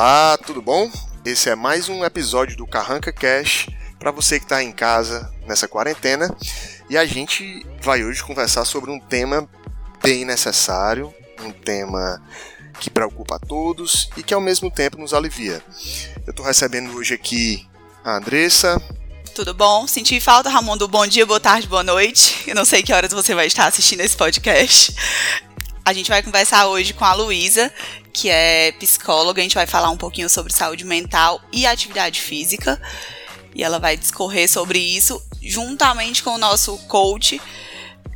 Olá, 0.00 0.38
tudo 0.46 0.62
bom? 0.62 0.88
Esse 1.24 1.50
é 1.50 1.56
mais 1.56 1.88
um 1.88 2.04
episódio 2.04 2.56
do 2.56 2.68
Carranca 2.68 3.12
Cash 3.12 3.66
para 3.98 4.12
você 4.12 4.38
que 4.38 4.44
está 4.44 4.62
em 4.62 4.70
casa 4.70 5.28
nessa 5.44 5.66
quarentena 5.66 6.32
e 6.88 6.96
a 6.96 7.04
gente 7.04 7.66
vai 7.82 8.04
hoje 8.04 8.22
conversar 8.22 8.64
sobre 8.64 8.92
um 8.92 9.00
tema 9.00 9.50
bem 10.00 10.24
necessário, 10.24 11.12
um 11.40 11.50
tema 11.50 12.22
que 12.78 12.88
preocupa 12.88 13.34
a 13.34 13.38
todos 13.40 14.08
e 14.16 14.22
que 14.22 14.32
ao 14.32 14.40
mesmo 14.40 14.70
tempo 14.70 14.98
nos 14.98 15.12
alivia. 15.12 15.60
Eu 16.24 16.30
estou 16.30 16.46
recebendo 16.46 16.94
hoje 16.94 17.14
aqui 17.14 17.68
a 18.04 18.18
Andressa. 18.18 18.80
Tudo 19.34 19.52
bom? 19.52 19.88
Senti 19.88 20.20
falta, 20.20 20.48
Ramundo. 20.48 20.86
Bom 20.86 21.08
dia, 21.08 21.26
boa 21.26 21.40
tarde, 21.40 21.66
boa 21.66 21.82
noite. 21.82 22.44
Eu 22.46 22.54
não 22.54 22.64
sei 22.64 22.84
que 22.84 22.92
horas 22.92 23.12
você 23.12 23.34
vai 23.34 23.48
estar 23.48 23.66
assistindo 23.66 24.02
esse 24.02 24.16
podcast. 24.16 24.94
A 25.88 25.92
gente 25.94 26.10
vai 26.10 26.22
conversar 26.22 26.66
hoje 26.66 26.92
com 26.92 27.02
a 27.02 27.14
Luísa, 27.14 27.72
que 28.12 28.28
é 28.28 28.72
psicóloga. 28.72 29.40
A 29.40 29.42
gente 29.42 29.54
vai 29.54 29.66
falar 29.66 29.88
um 29.88 29.96
pouquinho 29.96 30.28
sobre 30.28 30.52
saúde 30.52 30.84
mental 30.84 31.40
e 31.50 31.66
atividade 31.66 32.20
física. 32.20 32.78
E 33.54 33.64
ela 33.64 33.78
vai 33.78 33.96
discorrer 33.96 34.50
sobre 34.50 34.78
isso 34.78 35.18
juntamente 35.40 36.22
com 36.22 36.34
o 36.34 36.36
nosso 36.36 36.76
coach 36.88 37.40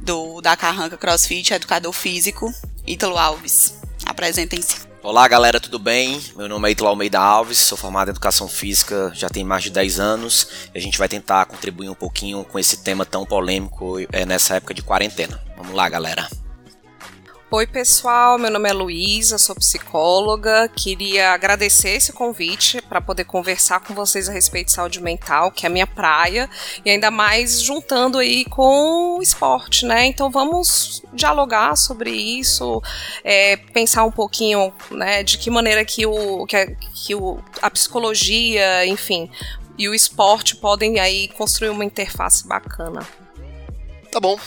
do, 0.03 0.43
da 0.43 0.55
Carranca 0.55 0.99
CrossFit, 0.99 1.55
educador 1.55 1.95
físico, 1.95 2.53
Ítalo 2.87 3.17
Alves. 3.17 3.81
Apresentem-se. 4.05 4.83
Olá 5.03 5.27
galera, 5.27 5.59
tudo 5.59 5.79
bem? 5.79 6.23
Meu 6.37 6.51
nome 6.51 6.69
é 6.69 6.73
Ítalo 6.73 6.91
Almeida 6.91 7.21
Alves, 7.21 7.57
sou 7.57 7.79
formado 7.79 8.09
em 8.09 8.11
Educação 8.11 8.49
Física 8.49 9.11
já 9.15 9.31
tem 9.31 9.45
mais 9.45 9.63
de 9.63 9.71
10 9.71 9.99
anos 9.99 10.47
e 10.75 10.79
a 10.79 10.81
gente 10.81 10.99
vai 10.99 11.09
tentar 11.09 11.47
contribuir 11.47 11.89
um 11.89 11.95
pouquinho 11.95 12.45
com 12.45 12.59
esse 12.59 12.85
tema 12.85 13.07
tão 13.07 13.25
polêmico 13.25 13.97
é, 14.13 14.27
nessa 14.27 14.57
época 14.57 14.75
de 14.75 14.83
quarentena. 14.83 15.43
Vamos 15.57 15.75
lá 15.75 15.89
galera! 15.89 16.42
Oi, 17.55 17.67
pessoal. 17.67 18.39
Meu 18.39 18.51
nome 18.51 18.67
é 18.71 18.73
Luísa, 18.73 19.37
sou 19.37 19.55
psicóloga. 19.55 20.71
Queria 20.75 21.33
agradecer 21.33 21.91
esse 21.91 22.11
convite 22.11 22.81
para 22.81 22.99
poder 22.99 23.25
conversar 23.25 23.81
com 23.81 23.93
vocês 23.93 24.27
a 24.27 24.33
respeito 24.33 24.69
de 24.69 24.73
saúde 24.73 25.03
mental, 25.03 25.51
que 25.53 25.67
é 25.67 25.69
a 25.69 25.71
minha 25.71 25.87
praia, 25.87 26.49
e 26.83 26.89
ainda 26.89 27.11
mais 27.11 27.61
juntando 27.61 28.17
aí 28.17 28.47
com 28.47 29.19
o 29.19 29.23
esporte, 29.23 29.85
né? 29.85 30.07
Então 30.07 30.31
vamos 30.31 31.03
dialogar 31.13 31.77
sobre 31.77 32.11
isso, 32.11 32.83
é, 33.23 33.59
pensar 33.59 34.05
um 34.05 34.11
pouquinho, 34.11 34.73
né, 34.91 35.23
de 35.23 35.37
que 35.37 35.51
maneira 35.51 35.85
que 35.85 36.07
o 36.07 36.47
que, 36.47 36.57
a, 36.57 36.67
que 36.75 37.15
o, 37.15 37.39
a 37.61 37.69
psicologia, 37.69 38.87
enfim, 38.87 39.31
e 39.77 39.91
o 39.91 39.95
esporte 39.95 40.57
podem 40.57 40.99
aí 40.99 41.29
construir 41.29 41.69
uma 41.69 41.85
interface 41.85 42.49
bacana. 42.49 43.07
Tá 44.11 44.19
bom. 44.19 44.39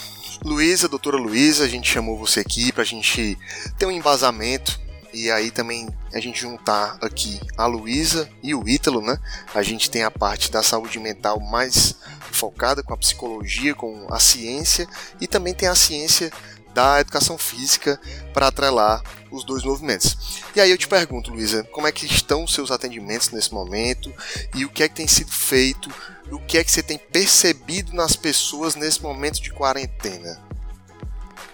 Luísa, 0.43 0.87
doutora 0.87 1.17
Luísa, 1.17 1.63
a 1.63 1.67
gente 1.67 1.91
chamou 1.91 2.17
você 2.17 2.39
aqui 2.39 2.71
para 2.71 2.83
a 2.83 2.85
gente 2.85 3.37
ter 3.77 3.85
um 3.85 3.91
embasamento 3.91 4.79
e 5.13 5.31
aí 5.31 5.49
também 5.49 5.87
a 6.13 6.19
gente 6.19 6.41
juntar 6.41 6.97
aqui 7.01 7.39
a 7.57 7.65
Luísa 7.65 8.29
e 8.43 8.53
o 8.53 8.67
Ítalo, 8.67 9.01
né? 9.01 9.17
A 9.53 9.63
gente 9.63 9.89
tem 9.89 10.03
a 10.03 10.11
parte 10.11 10.51
da 10.51 10.61
saúde 10.61 10.99
mental 10.99 11.39
mais 11.39 11.95
focada 12.31 12.83
com 12.83 12.93
a 12.93 12.97
psicologia, 12.97 13.73
com 13.73 14.07
a 14.11 14.19
ciência 14.19 14.87
e 15.21 15.27
também 15.27 15.53
tem 15.53 15.69
a 15.69 15.75
ciência 15.75 16.31
da 16.73 16.99
educação 16.99 17.37
física 17.37 17.99
para 18.33 18.47
atrelar 18.47 19.01
os 19.35 19.43
dois 19.43 19.63
movimentos. 19.63 20.41
E 20.55 20.61
aí 20.61 20.71
eu 20.71 20.77
te 20.77 20.87
pergunto, 20.87 21.31
Luísa, 21.31 21.63
como 21.71 21.87
é 21.87 21.91
que 21.91 22.05
estão 22.05 22.43
os 22.43 22.53
seus 22.53 22.71
atendimentos 22.71 23.31
nesse 23.31 23.53
momento 23.53 24.13
e 24.55 24.65
o 24.65 24.69
que 24.69 24.83
é 24.83 24.89
que 24.89 24.95
tem 24.95 25.07
sido 25.07 25.31
feito 25.31 25.89
o 26.31 26.39
que 26.39 26.57
é 26.57 26.63
que 26.63 26.71
você 26.71 26.81
tem 26.81 26.97
percebido 26.97 27.93
nas 27.93 28.15
pessoas 28.15 28.75
nesse 28.75 29.01
momento 29.01 29.41
de 29.41 29.51
quarentena? 29.51 30.41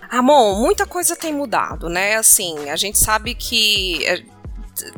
Ramon, 0.09 0.56
muita 0.62 0.86
coisa 0.86 1.16
tem 1.16 1.34
mudado, 1.34 1.90
né? 1.90 2.16
Assim, 2.16 2.70
a 2.70 2.76
gente 2.76 2.98
sabe 2.98 3.34
que 3.34 4.06
eh, 4.06 4.24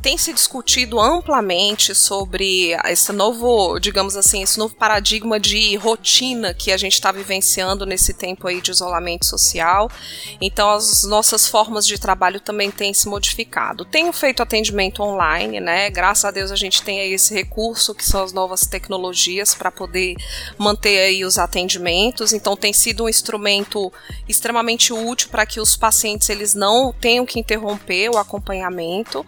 tem 0.01 0.17
se 0.17 0.33
discutido 0.33 0.99
amplamente 0.99 1.95
sobre 1.95 2.71
esse 2.85 3.11
novo, 3.11 3.79
digamos 3.79 4.15
assim, 4.15 4.43
esse 4.43 4.57
novo 4.57 4.75
paradigma 4.75 5.39
de 5.39 5.75
rotina 5.75 6.53
que 6.53 6.71
a 6.71 6.77
gente 6.77 6.93
está 6.93 7.11
vivenciando 7.11 7.85
nesse 7.85 8.13
tempo 8.13 8.47
aí 8.47 8.61
de 8.61 8.71
isolamento 8.71 9.25
social. 9.25 9.89
Então, 10.41 10.69
as 10.71 11.03
nossas 11.03 11.47
formas 11.47 11.85
de 11.85 11.97
trabalho 11.97 12.39
também 12.39 12.71
têm 12.71 12.93
se 12.93 13.07
modificado. 13.07 13.85
Tenho 13.85 14.11
feito 14.13 14.41
atendimento 14.41 15.01
online, 15.01 15.59
né? 15.59 15.89
Graças 15.89 16.25
a 16.25 16.31
Deus 16.31 16.51
a 16.51 16.55
gente 16.55 16.81
tem 16.81 16.99
aí 16.99 17.13
esse 17.13 17.33
recurso 17.33 17.95
que 17.95 18.05
são 18.05 18.23
as 18.23 18.33
novas 18.33 18.61
tecnologias 18.61 19.53
para 19.53 19.71
poder 19.71 20.15
manter 20.57 20.99
aí 20.99 21.25
os 21.25 21.37
atendimentos. 21.37 22.33
Então, 22.33 22.55
tem 22.55 22.73
sido 22.73 23.05
um 23.05 23.09
instrumento 23.09 23.91
extremamente 24.27 24.93
útil 24.93 25.29
para 25.29 25.45
que 25.45 25.59
os 25.59 25.75
pacientes 25.75 26.29
eles 26.29 26.53
não 26.53 26.93
tenham 26.93 27.25
que 27.25 27.39
interromper 27.39 28.09
o 28.09 28.17
acompanhamento. 28.17 29.25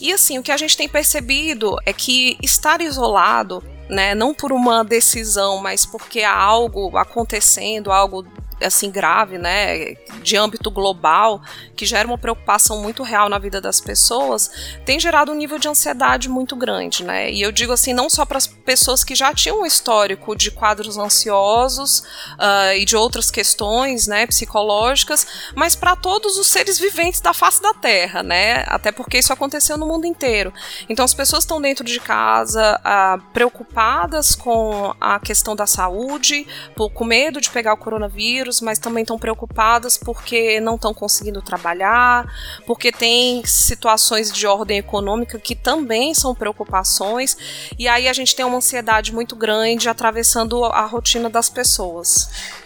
E 0.00 0.12
assim, 0.12 0.38
o 0.38 0.42
que 0.42 0.52
a 0.52 0.56
gente 0.56 0.76
tem 0.76 0.88
percebido 0.88 1.76
é 1.84 1.92
que 1.92 2.36
estar 2.42 2.80
isolado, 2.80 3.62
né, 3.88 4.14
não 4.14 4.34
por 4.34 4.52
uma 4.52 4.82
decisão, 4.82 5.58
mas 5.58 5.84
porque 5.84 6.22
há 6.22 6.34
algo 6.34 6.96
acontecendo, 6.96 7.92
algo 7.92 8.24
assim 8.62 8.90
grave, 8.90 9.38
né, 9.38 9.94
de 10.22 10.36
âmbito 10.36 10.70
global, 10.70 11.42
que 11.76 11.86
gera 11.86 12.06
uma 12.06 12.18
preocupação 12.18 12.80
muito 12.80 13.02
real 13.02 13.28
na 13.28 13.38
vida 13.38 13.60
das 13.60 13.80
pessoas, 13.80 14.50
tem 14.84 14.98
gerado 14.98 15.32
um 15.32 15.34
nível 15.34 15.58
de 15.58 15.68
ansiedade 15.68 16.28
muito 16.28 16.54
grande, 16.56 17.04
né? 17.04 17.30
E 17.30 17.42
eu 17.42 17.50
digo 17.52 17.72
assim, 17.72 17.92
não 17.92 18.08
só 18.08 18.24
para 18.24 18.38
as 18.38 18.46
pessoas 18.46 19.02
que 19.04 19.14
já 19.14 19.34
tinham 19.34 19.62
um 19.62 19.66
histórico 19.66 20.36
de 20.36 20.50
quadros 20.50 20.96
ansiosos 20.98 22.00
uh, 22.00 22.76
e 22.76 22.84
de 22.84 22.96
outras 22.96 23.30
questões, 23.30 24.06
né, 24.06 24.26
psicológicas, 24.26 25.26
mas 25.54 25.74
para 25.74 25.96
todos 25.96 26.36
os 26.38 26.46
seres 26.46 26.78
viventes 26.78 27.20
da 27.20 27.32
face 27.32 27.60
da 27.60 27.74
Terra, 27.74 28.22
né? 28.22 28.64
Até 28.68 28.92
porque 28.92 29.18
isso 29.18 29.32
aconteceu 29.32 29.76
no 29.76 29.86
mundo 29.86 30.06
inteiro. 30.06 30.52
Então 30.88 31.04
as 31.04 31.14
pessoas 31.14 31.44
estão 31.44 31.60
dentro 31.60 31.84
de 31.84 31.98
casa 32.00 32.80
uh, 32.80 33.20
preocupadas 33.32 34.34
com 34.34 34.94
a 35.00 35.18
questão 35.18 35.56
da 35.56 35.66
saúde, 35.66 36.46
com 36.94 37.04
medo 37.04 37.40
de 37.40 37.50
pegar 37.50 37.74
o 37.74 37.76
coronavírus 37.76 38.51
mas 38.60 38.78
também 38.78 39.02
estão 39.02 39.18
preocupadas 39.18 39.96
porque 39.96 40.60
não 40.60 40.74
estão 40.74 40.92
conseguindo 40.92 41.40
trabalhar, 41.42 42.26
porque 42.66 42.92
tem 42.92 43.44
situações 43.44 44.30
de 44.32 44.46
ordem 44.46 44.78
econômica 44.78 45.38
que 45.38 45.54
também 45.54 46.14
são 46.14 46.34
preocupações, 46.34 47.36
e 47.78 47.88
aí 47.88 48.08
a 48.08 48.12
gente 48.12 48.34
tem 48.34 48.44
uma 48.44 48.58
ansiedade 48.58 49.12
muito 49.12 49.34
grande 49.34 49.88
atravessando 49.88 50.64
a 50.64 50.84
rotina 50.86 51.28
das 51.28 51.48
pessoas. 51.48 52.61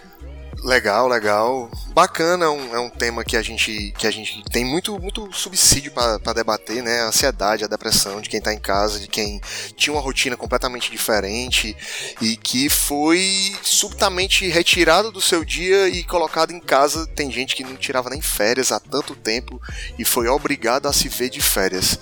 Legal, 0.62 1.06
legal. 1.06 1.70
Bacana, 1.92 2.44
é 2.44 2.48
um, 2.48 2.74
é 2.74 2.80
um 2.80 2.90
tema 2.90 3.24
que 3.24 3.36
a 3.36 3.42
gente, 3.42 3.92
que 3.96 4.06
a 4.06 4.10
gente 4.10 4.42
tem 4.50 4.64
muito, 4.64 4.98
muito 4.98 5.32
subsídio 5.32 5.92
para 5.92 6.32
debater, 6.32 6.82
né? 6.82 7.00
A 7.00 7.06
ansiedade, 7.06 7.64
a 7.64 7.68
depressão 7.68 8.20
de 8.20 8.28
quem 8.28 8.38
está 8.38 8.52
em 8.52 8.58
casa, 8.58 8.98
de 8.98 9.06
quem 9.06 9.40
tinha 9.76 9.94
uma 9.94 10.02
rotina 10.02 10.36
completamente 10.36 10.90
diferente 10.90 11.76
e 12.20 12.36
que 12.36 12.68
foi 12.68 13.54
subitamente 13.62 14.48
retirado 14.48 15.12
do 15.12 15.20
seu 15.20 15.44
dia 15.44 15.88
e 15.88 16.02
colocado 16.04 16.52
em 16.52 16.60
casa. 16.60 17.06
Tem 17.06 17.30
gente 17.30 17.54
que 17.54 17.64
não 17.64 17.76
tirava 17.76 18.10
nem 18.10 18.20
férias 18.20 18.72
há 18.72 18.80
tanto 18.80 19.14
tempo 19.14 19.60
e 19.98 20.04
foi 20.04 20.28
obrigado 20.28 20.86
a 20.86 20.92
se 20.92 21.08
ver 21.08 21.30
de 21.30 21.40
férias. 21.40 21.98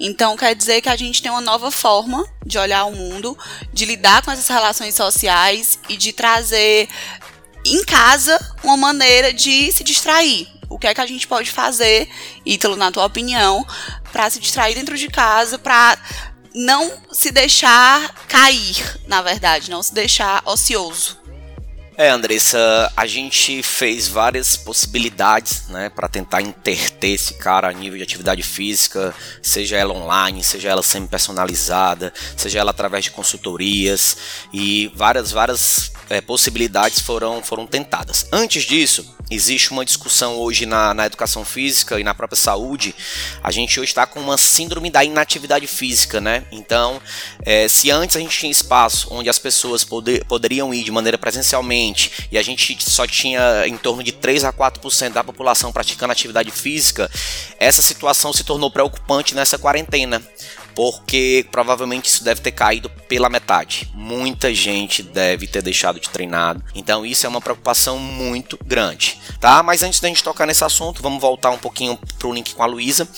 Então 0.00 0.36
quer 0.36 0.54
dizer 0.54 0.80
que 0.80 0.88
a 0.88 0.96
gente 0.96 1.22
tem 1.22 1.30
uma 1.30 1.40
nova 1.40 1.70
forma 1.70 2.26
de 2.44 2.58
olhar 2.58 2.84
o 2.86 2.92
mundo, 2.92 3.38
de 3.72 3.84
lidar 3.84 4.22
com 4.24 4.32
essas 4.32 4.48
relações 4.48 4.94
sociais 4.94 5.78
e 5.88 5.96
de 5.96 6.12
trazer 6.12 6.88
em 7.64 7.84
casa 7.84 8.38
uma 8.62 8.76
maneira 8.76 9.32
de 9.32 9.70
se 9.72 9.84
distrair. 9.84 10.48
O 10.68 10.78
que 10.78 10.86
é 10.86 10.94
que 10.94 11.00
a 11.00 11.06
gente 11.06 11.26
pode 11.26 11.50
fazer, 11.50 12.08
Ítalo, 12.46 12.76
na 12.76 12.90
tua 12.90 13.04
opinião, 13.04 13.66
para 14.10 14.30
se 14.30 14.40
distrair 14.40 14.74
dentro 14.74 14.96
de 14.96 15.08
casa, 15.08 15.58
para 15.58 15.98
não 16.54 16.90
se 17.12 17.30
deixar 17.30 18.14
cair, 18.26 19.00
na 19.06 19.20
verdade, 19.20 19.70
não 19.70 19.82
se 19.82 19.92
deixar 19.92 20.42
ocioso? 20.46 21.22
É, 21.94 22.08
Andressa, 22.08 22.90
a 22.96 23.06
gente 23.06 23.62
fez 23.62 24.08
várias 24.08 24.56
possibilidades, 24.56 25.68
né, 25.68 25.90
para 25.90 26.08
tentar 26.08 26.40
interter 26.40 27.08
esse 27.08 27.34
cara 27.34 27.68
a 27.68 27.72
nível 27.72 27.98
de 27.98 28.02
atividade 28.02 28.42
física, 28.42 29.14
seja 29.42 29.76
ela 29.76 29.92
online, 29.92 30.42
seja 30.42 30.70
ela 30.70 30.82
semi-personalizada, 30.82 32.12
seja 32.34 32.60
ela 32.60 32.70
através 32.70 33.04
de 33.04 33.10
consultorias 33.10 34.16
e 34.54 34.90
várias, 34.94 35.30
várias 35.30 35.92
é, 36.12 36.20
possibilidades 36.20 37.00
foram, 37.00 37.42
foram 37.42 37.66
tentadas. 37.66 38.26
Antes 38.30 38.64
disso, 38.64 39.16
existe 39.30 39.70
uma 39.70 39.82
discussão 39.82 40.36
hoje 40.36 40.66
na, 40.66 40.92
na 40.92 41.06
educação 41.06 41.42
física 41.42 41.98
e 41.98 42.04
na 42.04 42.14
própria 42.14 42.36
saúde. 42.36 42.94
A 43.42 43.50
gente 43.50 43.80
hoje 43.80 43.92
está 43.92 44.04
com 44.04 44.20
uma 44.20 44.36
síndrome 44.36 44.90
da 44.90 45.02
inatividade 45.02 45.66
física, 45.66 46.20
né? 46.20 46.44
Então, 46.52 47.00
é, 47.46 47.66
se 47.66 47.90
antes 47.90 48.14
a 48.14 48.20
gente 48.20 48.38
tinha 48.38 48.52
espaço 48.52 49.08
onde 49.10 49.30
as 49.30 49.38
pessoas 49.38 49.84
poder, 49.84 50.22
poderiam 50.26 50.74
ir 50.74 50.84
de 50.84 50.90
maneira 50.90 51.16
presencialmente 51.16 52.28
e 52.30 52.36
a 52.36 52.42
gente 52.42 52.76
só 52.78 53.06
tinha 53.06 53.66
em 53.66 53.78
torno 53.78 54.02
de 54.02 54.12
3 54.12 54.44
a 54.44 54.52
4% 54.52 55.12
da 55.12 55.24
população 55.24 55.72
praticando 55.72 56.12
atividade 56.12 56.50
física, 56.50 57.10
essa 57.58 57.80
situação 57.80 58.34
se 58.34 58.44
tornou 58.44 58.70
preocupante 58.70 59.34
nessa 59.34 59.56
quarentena 59.56 60.22
porque 60.74 61.46
provavelmente 61.50 62.06
isso 62.06 62.24
deve 62.24 62.40
ter 62.40 62.52
caído 62.52 62.88
pela 63.08 63.28
metade. 63.28 63.90
Muita 63.94 64.52
gente 64.54 65.02
deve 65.02 65.46
ter 65.46 65.62
deixado 65.62 66.00
de 66.00 66.08
treinar. 66.08 66.56
Então 66.74 67.04
isso 67.04 67.26
é 67.26 67.28
uma 67.28 67.40
preocupação 67.40 67.98
muito 67.98 68.58
grande, 68.64 69.18
tá? 69.40 69.62
Mas 69.62 69.82
antes 69.82 70.00
da 70.00 70.08
gente 70.08 70.22
tocar 70.22 70.46
nesse 70.46 70.64
assunto, 70.64 71.02
vamos 71.02 71.20
voltar 71.20 71.50
um 71.50 71.58
pouquinho 71.58 71.98
pro 72.18 72.32
link 72.32 72.54
com 72.54 72.62
a 72.62 72.66
Luísa. 72.66 73.08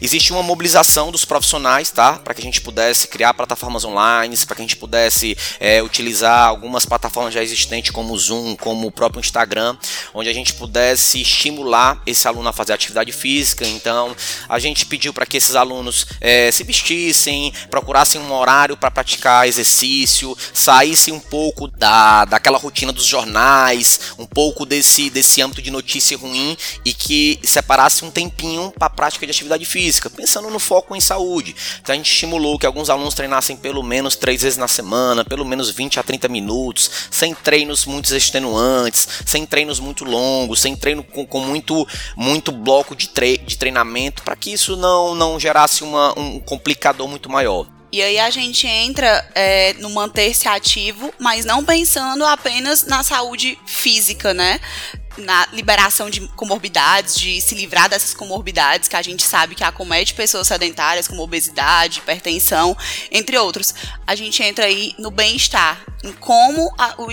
Existe 0.00 0.32
uma 0.32 0.42
mobilização 0.42 1.10
dos 1.10 1.24
profissionais, 1.24 1.90
tá? 1.90 2.14
Para 2.14 2.34
que 2.34 2.40
a 2.40 2.44
gente 2.44 2.60
pudesse 2.60 3.08
criar 3.08 3.32
plataformas 3.32 3.84
online, 3.84 4.36
para 4.46 4.56
que 4.56 4.62
a 4.62 4.64
gente 4.64 4.76
pudesse 4.76 5.36
é, 5.58 5.82
utilizar 5.82 6.48
algumas 6.48 6.84
plataformas 6.84 7.32
já 7.32 7.42
existentes 7.42 7.90
como 7.90 8.12
o 8.12 8.18
Zoom, 8.18 8.56
como 8.56 8.86
o 8.86 8.92
próprio 8.92 9.20
Instagram, 9.20 9.76
onde 10.12 10.28
a 10.28 10.32
gente 10.32 10.52
pudesse 10.54 11.20
estimular 11.20 12.02
esse 12.06 12.26
aluno 12.28 12.48
a 12.48 12.52
fazer 12.52 12.72
atividade 12.72 13.12
física. 13.12 13.66
Então 13.66 14.14
a 14.48 14.58
gente 14.58 14.84
pediu 14.86 15.12
para 15.12 15.24
que 15.24 15.36
esses 15.36 15.54
alunos 15.54 16.06
é, 16.20 16.50
se 16.50 16.64
procurassem 17.70 18.20
um 18.20 18.32
horário 18.32 18.76
para 18.76 18.90
praticar 18.90 19.46
exercício, 19.46 20.36
saíssem 20.52 21.12
um 21.12 21.20
pouco 21.20 21.68
da, 21.68 22.24
daquela 22.24 22.58
rotina 22.58 22.92
dos 22.92 23.06
jornais, 23.06 24.00
um 24.18 24.26
pouco 24.26 24.64
desse, 24.66 25.10
desse 25.10 25.40
âmbito 25.42 25.62
de 25.62 25.70
notícia 25.70 26.16
ruim 26.16 26.56
e 26.84 26.92
que 26.92 27.38
separasse 27.42 28.04
um 28.04 28.10
tempinho 28.10 28.72
para 28.78 28.86
a 28.86 28.90
prática 28.90 29.26
de 29.26 29.32
atividade 29.32 29.64
física, 29.64 30.10
pensando 30.10 30.50
no 30.50 30.58
foco 30.58 30.94
em 30.96 31.00
saúde. 31.00 31.54
Então 31.80 31.92
a 31.92 31.96
gente 31.96 32.10
estimulou 32.10 32.58
que 32.58 32.66
alguns 32.66 32.90
alunos 32.90 33.14
treinassem 33.14 33.56
pelo 33.56 33.82
menos 33.82 34.16
três 34.16 34.42
vezes 34.42 34.58
na 34.58 34.68
semana, 34.68 35.24
pelo 35.24 35.44
menos 35.44 35.70
20 35.70 36.00
a 36.00 36.02
30 36.02 36.28
minutos, 36.28 36.90
sem 37.10 37.34
treinos 37.34 37.84
muito 37.84 38.14
extenuantes, 38.14 39.08
sem 39.24 39.46
treinos 39.46 39.80
muito 39.80 40.04
longos, 40.04 40.60
sem 40.60 40.76
treino 40.76 41.02
com, 41.02 41.26
com 41.26 41.40
muito, 41.40 41.86
muito 42.16 42.52
bloco 42.52 42.94
de, 42.94 43.08
tre 43.08 43.38
de 43.38 43.56
treinamento, 43.56 44.22
para 44.22 44.36
que 44.36 44.52
isso 44.52 44.76
não, 44.76 45.14
não 45.14 45.38
gerasse 45.38 45.82
uma, 45.82 46.18
um 46.18 46.40
complicador 46.64 47.06
muito 47.06 47.28
maior. 47.28 47.66
E 47.92 48.02
aí 48.02 48.18
a 48.18 48.30
gente 48.30 48.66
entra 48.66 49.24
é, 49.34 49.74
no 49.74 49.90
manter-se 49.90 50.48
ativo, 50.48 51.14
mas 51.20 51.44
não 51.44 51.64
pensando 51.64 52.24
apenas 52.24 52.84
na 52.86 53.04
saúde 53.04 53.56
física, 53.66 54.34
né? 54.34 54.58
na 55.16 55.46
liberação 55.52 56.10
de 56.10 56.26
comorbidades, 56.28 57.14
de 57.14 57.40
se 57.40 57.54
livrar 57.54 57.88
dessas 57.88 58.14
comorbidades 58.14 58.88
que 58.88 58.96
a 58.96 59.02
gente 59.02 59.22
sabe 59.22 59.54
que 59.54 59.64
acomete 59.64 60.14
pessoas 60.14 60.48
sedentárias, 60.48 61.06
como 61.06 61.22
obesidade, 61.22 62.00
hipertensão, 62.00 62.76
entre 63.10 63.38
outros. 63.38 63.74
A 64.06 64.14
gente 64.14 64.42
entra 64.42 64.66
aí 64.66 64.94
no 64.98 65.10
bem-estar, 65.10 65.80
em 66.02 66.12
como 66.12 66.72
a, 66.76 66.94
o, 66.98 67.08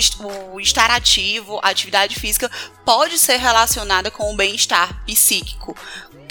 o, 0.53 0.59
estar 0.59 0.89
ativo, 0.89 1.59
a 1.62 1.69
atividade 1.69 2.19
física 2.19 2.50
pode 2.83 3.18
ser 3.18 3.38
relacionada 3.38 4.09
com 4.09 4.33
o 4.33 4.36
bem-estar 4.36 5.06
psíquico, 5.06 5.75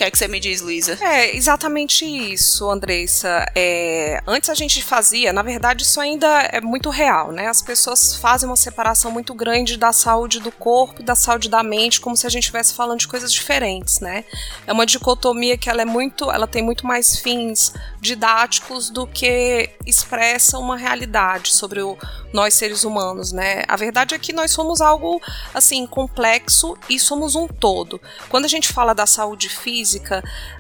que 0.01 0.05
é 0.05 0.11
que 0.11 0.17
você 0.17 0.29
me 0.29 0.41
diz, 0.41 0.63
Luísa? 0.63 0.99
É, 0.99 1.37
exatamente 1.37 2.07
isso, 2.07 2.71
Andressa. 2.71 3.45
É, 3.55 4.23
antes 4.27 4.49
a 4.49 4.55
gente 4.55 4.83
fazia, 4.83 5.31
na 5.31 5.43
verdade, 5.43 5.83
isso 5.83 6.01
ainda 6.01 6.27
é 6.45 6.59
muito 6.59 6.89
real, 6.89 7.33
né? 7.33 7.49
As 7.49 7.61
pessoas 7.61 8.17
fazem 8.17 8.49
uma 8.49 8.57
separação 8.57 9.11
muito 9.11 9.35
grande 9.35 9.77
da 9.77 9.93
saúde 9.93 10.41
do 10.41 10.51
corpo 10.51 11.03
e 11.03 11.05
da 11.05 11.15
saúde 11.15 11.51
da 11.51 11.63
mente, 11.63 12.01
como 12.01 12.17
se 12.17 12.27
a 12.27 12.31
gente 12.31 12.45
estivesse 12.45 12.73
falando 12.73 13.01
de 13.01 13.09
coisas 13.09 13.31
diferentes, 13.31 14.01
né? 14.01 14.25
É 14.67 14.73
uma 14.73 14.87
dicotomia 14.87 15.59
que 15.59 15.69
ela 15.69 15.83
é 15.83 15.85
muito, 15.85 16.31
ela 16.31 16.47
tem 16.47 16.63
muito 16.63 16.87
mais 16.87 17.19
fins 17.19 17.75
didáticos 18.01 18.89
do 18.89 19.07
que 19.07 19.69
expressa 19.85 20.59
uma 20.59 20.79
realidade 20.79 21.53
sobre 21.53 21.83
o, 21.83 21.99
nós 22.33 22.55
seres 22.55 22.85
humanos, 22.85 23.33
né? 23.33 23.65
A 23.69 23.77
verdade 23.77 24.15
é 24.15 24.19
que 24.19 24.33
nós 24.33 24.51
somos 24.51 24.81
algo 24.81 25.21
assim 25.53 25.87
complexo 25.87 26.75
e 26.89 26.99
somos 26.99 27.35
um 27.35 27.47
todo. 27.47 28.01
Quando 28.31 28.47
a 28.47 28.49
gente 28.49 28.73
fala 28.73 28.95
da 28.95 29.07
saúde 29.07 29.51
física, 29.51 29.90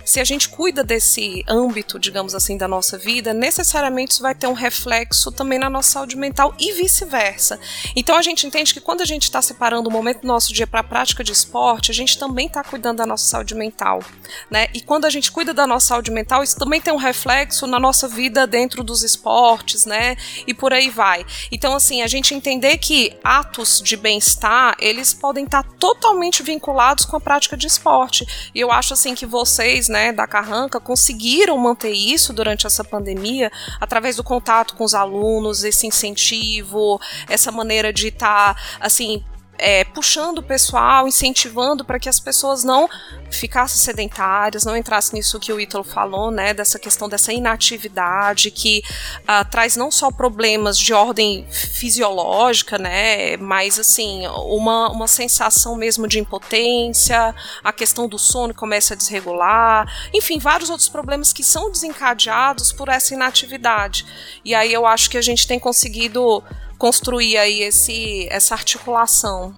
se 0.04 0.18
a 0.18 0.24
gente 0.24 0.48
cuida 0.48 0.82
desse 0.82 1.44
âmbito, 1.48 1.98
digamos 1.98 2.34
assim, 2.34 2.56
da 2.56 2.66
nossa 2.66 2.98
vida, 2.98 3.32
necessariamente 3.32 4.12
isso 4.12 4.22
vai 4.22 4.34
ter 4.34 4.46
um 4.46 4.52
reflexo 4.52 5.30
também 5.30 5.58
na 5.58 5.70
nossa 5.70 5.92
saúde 5.92 6.16
mental 6.16 6.54
e 6.58 6.72
vice-versa. 6.72 7.60
Então 7.94 8.16
a 8.16 8.22
gente 8.22 8.46
entende 8.46 8.74
que 8.74 8.80
quando 8.80 9.02
a 9.02 9.04
gente 9.04 9.24
está 9.24 9.40
separando 9.40 9.88
o 9.88 9.92
momento 9.92 10.22
do 10.22 10.26
nosso 10.26 10.52
dia 10.52 10.66
para 10.66 10.80
a 10.80 10.84
prática 10.84 11.22
de 11.22 11.32
esporte, 11.32 11.90
a 11.90 11.94
gente 11.94 12.18
também 12.18 12.46
está 12.46 12.64
cuidando 12.64 12.98
da 12.98 13.06
nossa 13.06 13.24
saúde 13.24 13.54
mental, 13.54 14.02
né? 14.50 14.68
E 14.74 14.80
quando 14.80 15.04
a 15.04 15.10
gente 15.10 15.30
cuida 15.30 15.54
da 15.54 15.66
nossa 15.66 15.88
saúde 15.88 16.10
mental, 16.10 16.42
isso 16.42 16.56
também 16.56 16.80
tem 16.80 16.92
um 16.92 16.96
reflexo 16.96 17.66
na 17.66 17.78
nossa 17.78 18.08
vida 18.08 18.46
dentro 18.46 18.82
dos 18.82 19.02
esportes, 19.02 19.84
né? 19.84 20.16
E 20.46 20.54
por 20.54 20.72
aí 20.72 20.90
vai. 20.90 21.24
Então 21.52 21.74
assim, 21.74 22.02
a 22.02 22.06
gente 22.06 22.34
entender 22.34 22.78
que 22.78 23.16
atos 23.22 23.80
de 23.80 23.96
bem-estar, 23.96 24.76
eles 24.78 25.12
podem 25.12 25.44
estar 25.44 25.62
tá 25.62 25.70
totalmente 25.78 26.42
vinculados 26.42 27.04
com 27.04 27.16
a 27.16 27.20
prática 27.20 27.56
de 27.56 27.66
esporte. 27.66 28.26
E 28.54 28.60
eu 28.60 28.70
acho 28.70 28.94
assim 28.94 29.09
que 29.14 29.26
vocês, 29.26 29.88
né, 29.88 30.12
da 30.12 30.26
Carranca 30.26 30.80
conseguiram 30.80 31.56
manter 31.58 31.92
isso 31.92 32.32
durante 32.32 32.66
essa 32.66 32.84
pandemia 32.84 33.50
através 33.80 34.16
do 34.16 34.24
contato 34.24 34.74
com 34.74 34.84
os 34.84 34.94
alunos, 34.94 35.64
esse 35.64 35.86
incentivo, 35.86 37.00
essa 37.28 37.50
maneira 37.50 37.92
de 37.92 38.08
estar 38.08 38.54
tá, 38.54 38.60
assim 38.80 39.22
é, 39.60 39.84
puxando 39.84 40.38
o 40.38 40.42
pessoal, 40.42 41.06
incentivando 41.06 41.84
para 41.84 41.98
que 41.98 42.08
as 42.08 42.18
pessoas 42.18 42.64
não 42.64 42.88
ficassem 43.30 43.78
sedentárias, 43.78 44.64
não 44.64 44.76
entrassem 44.76 45.18
nisso 45.18 45.38
que 45.38 45.52
o 45.52 45.60
Ítalo 45.60 45.84
falou, 45.84 46.30
né, 46.30 46.54
dessa 46.54 46.78
questão 46.78 47.08
dessa 47.08 47.32
inatividade 47.32 48.50
que 48.50 48.82
uh, 49.20 49.48
traz 49.50 49.76
não 49.76 49.90
só 49.90 50.10
problemas 50.10 50.78
de 50.78 50.92
ordem 50.92 51.46
fisiológica, 51.50 52.78
né, 52.78 53.36
mas 53.36 53.78
assim 53.78 54.26
uma, 54.26 54.90
uma 54.90 55.06
sensação 55.06 55.76
mesmo 55.76 56.08
de 56.08 56.18
impotência, 56.18 57.34
a 57.62 57.72
questão 57.72 58.08
do 58.08 58.18
sono 58.18 58.54
começa 58.54 58.94
a 58.94 58.96
desregular, 58.96 59.86
enfim, 60.12 60.38
vários 60.38 60.70
outros 60.70 60.88
problemas 60.88 61.32
que 61.32 61.44
são 61.44 61.70
desencadeados 61.70 62.72
por 62.72 62.88
essa 62.88 63.14
inatividade. 63.14 64.06
E 64.44 64.54
aí 64.54 64.72
eu 64.72 64.86
acho 64.86 65.10
que 65.10 65.18
a 65.18 65.22
gente 65.22 65.46
tem 65.46 65.58
conseguido 65.58 66.42
construir 66.80 67.36
aí 67.36 67.62
esse, 67.62 68.26
essa 68.30 68.54
articulação. 68.54 69.54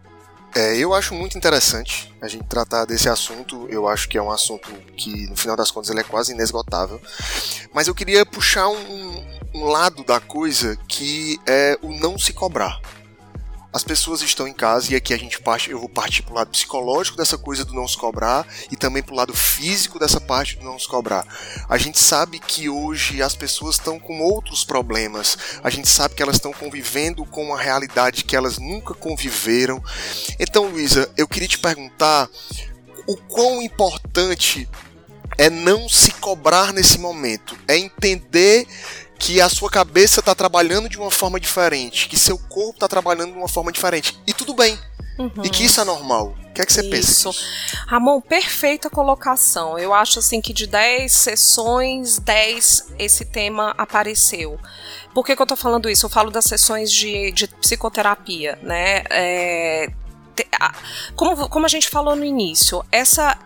É, 0.54 0.76
eu 0.76 0.92
acho 0.92 1.14
muito 1.14 1.38
interessante 1.38 2.12
a 2.20 2.26
gente 2.26 2.44
tratar 2.44 2.84
desse 2.84 3.08
assunto. 3.08 3.66
Eu 3.70 3.88
acho 3.88 4.08
que 4.08 4.18
é 4.18 4.22
um 4.22 4.30
assunto 4.30 4.68
que, 4.96 5.28
no 5.28 5.36
final 5.36 5.56
das 5.56 5.70
contas, 5.70 5.88
ele 5.88 6.00
é 6.00 6.04
quase 6.04 6.32
inesgotável. 6.32 7.00
Mas 7.72 7.86
eu 7.86 7.94
queria 7.94 8.26
puxar 8.26 8.68
um, 8.68 9.24
um 9.54 9.64
lado 9.64 10.04
da 10.04 10.18
coisa 10.18 10.76
que 10.88 11.40
é 11.46 11.78
o 11.80 11.92
não 11.92 12.18
se 12.18 12.32
cobrar 12.32 12.80
as 13.72 13.82
pessoas 13.82 14.20
estão 14.20 14.46
em 14.46 14.52
casa 14.52 14.92
e 14.92 14.96
aqui 14.96 15.14
a 15.14 15.16
gente 15.16 15.40
parte, 15.40 15.70
eu 15.70 15.80
vou 15.80 15.88
partir 15.88 16.22
pro 16.22 16.34
lado 16.34 16.50
psicológico 16.50 17.16
dessa 17.16 17.38
coisa 17.38 17.64
do 17.64 17.72
não 17.72 17.88
se 17.88 17.96
cobrar 17.96 18.46
e 18.70 18.76
também 18.76 19.02
pro 19.02 19.14
lado 19.14 19.32
físico 19.32 19.98
dessa 19.98 20.20
parte 20.20 20.56
do 20.56 20.64
não 20.64 20.78
se 20.78 20.86
cobrar. 20.86 21.26
A 21.68 21.78
gente 21.78 21.98
sabe 21.98 22.38
que 22.38 22.68
hoje 22.68 23.22
as 23.22 23.34
pessoas 23.34 23.76
estão 23.76 23.98
com 23.98 24.20
outros 24.20 24.62
problemas. 24.62 25.38
A 25.64 25.70
gente 25.70 25.88
sabe 25.88 26.14
que 26.14 26.22
elas 26.22 26.36
estão 26.36 26.52
convivendo 26.52 27.24
com 27.24 27.44
uma 27.44 27.58
realidade 27.58 28.24
que 28.24 28.36
elas 28.36 28.58
nunca 28.58 28.92
conviveram. 28.92 29.82
Então, 30.38 30.68
Luísa, 30.68 31.10
eu 31.16 31.26
queria 31.26 31.48
te 31.48 31.58
perguntar 31.58 32.28
o 33.06 33.16
quão 33.16 33.62
importante 33.62 34.68
é 35.38 35.48
não 35.48 35.88
se 35.88 36.12
cobrar 36.12 36.72
nesse 36.72 36.98
momento, 36.98 37.56
é 37.66 37.76
entender 37.76 38.66
que 39.18 39.40
a 39.40 39.48
sua 39.48 39.70
cabeça 39.70 40.20
está 40.20 40.34
trabalhando 40.34 40.88
de 40.88 40.98
uma 40.98 41.10
forma 41.10 41.38
diferente, 41.38 42.08
que 42.08 42.18
seu 42.18 42.36
corpo 42.36 42.74
está 42.74 42.88
trabalhando 42.88 43.32
de 43.32 43.38
uma 43.38 43.48
forma 43.48 43.70
diferente. 43.70 44.18
E 44.26 44.32
tudo 44.32 44.54
bem. 44.54 44.78
Uhum. 45.18 45.44
E 45.44 45.50
que 45.50 45.64
isso 45.64 45.80
é 45.80 45.84
normal. 45.84 46.34
O 46.48 46.52
que 46.52 46.60
é 46.60 46.66
que 46.66 46.72
você 46.72 46.80
isso. 46.80 46.90
pensa 46.90 47.30
disso? 47.30 47.84
Ramon, 47.86 48.20
perfeita 48.20 48.90
colocação. 48.90 49.78
Eu 49.78 49.94
acho 49.94 50.18
assim 50.18 50.40
que 50.40 50.52
de 50.52 50.66
10 50.66 51.12
sessões, 51.12 52.18
10 52.18 52.94
esse 52.98 53.24
tema 53.24 53.74
apareceu. 53.76 54.58
Por 55.14 55.24
que, 55.24 55.36
que 55.36 55.42
eu 55.42 55.46
tô 55.46 55.56
falando 55.56 55.88
isso? 55.88 56.06
Eu 56.06 56.10
falo 56.10 56.30
das 56.30 56.44
sessões 56.44 56.90
de, 56.90 57.30
de 57.32 57.46
psicoterapia, 57.46 58.58
né? 58.62 59.02
É, 59.10 59.92
como, 61.14 61.48
como 61.48 61.66
a 61.66 61.68
gente 61.68 61.88
falou 61.88 62.16
no 62.16 62.24
início, 62.24 62.84
essa 62.90 63.38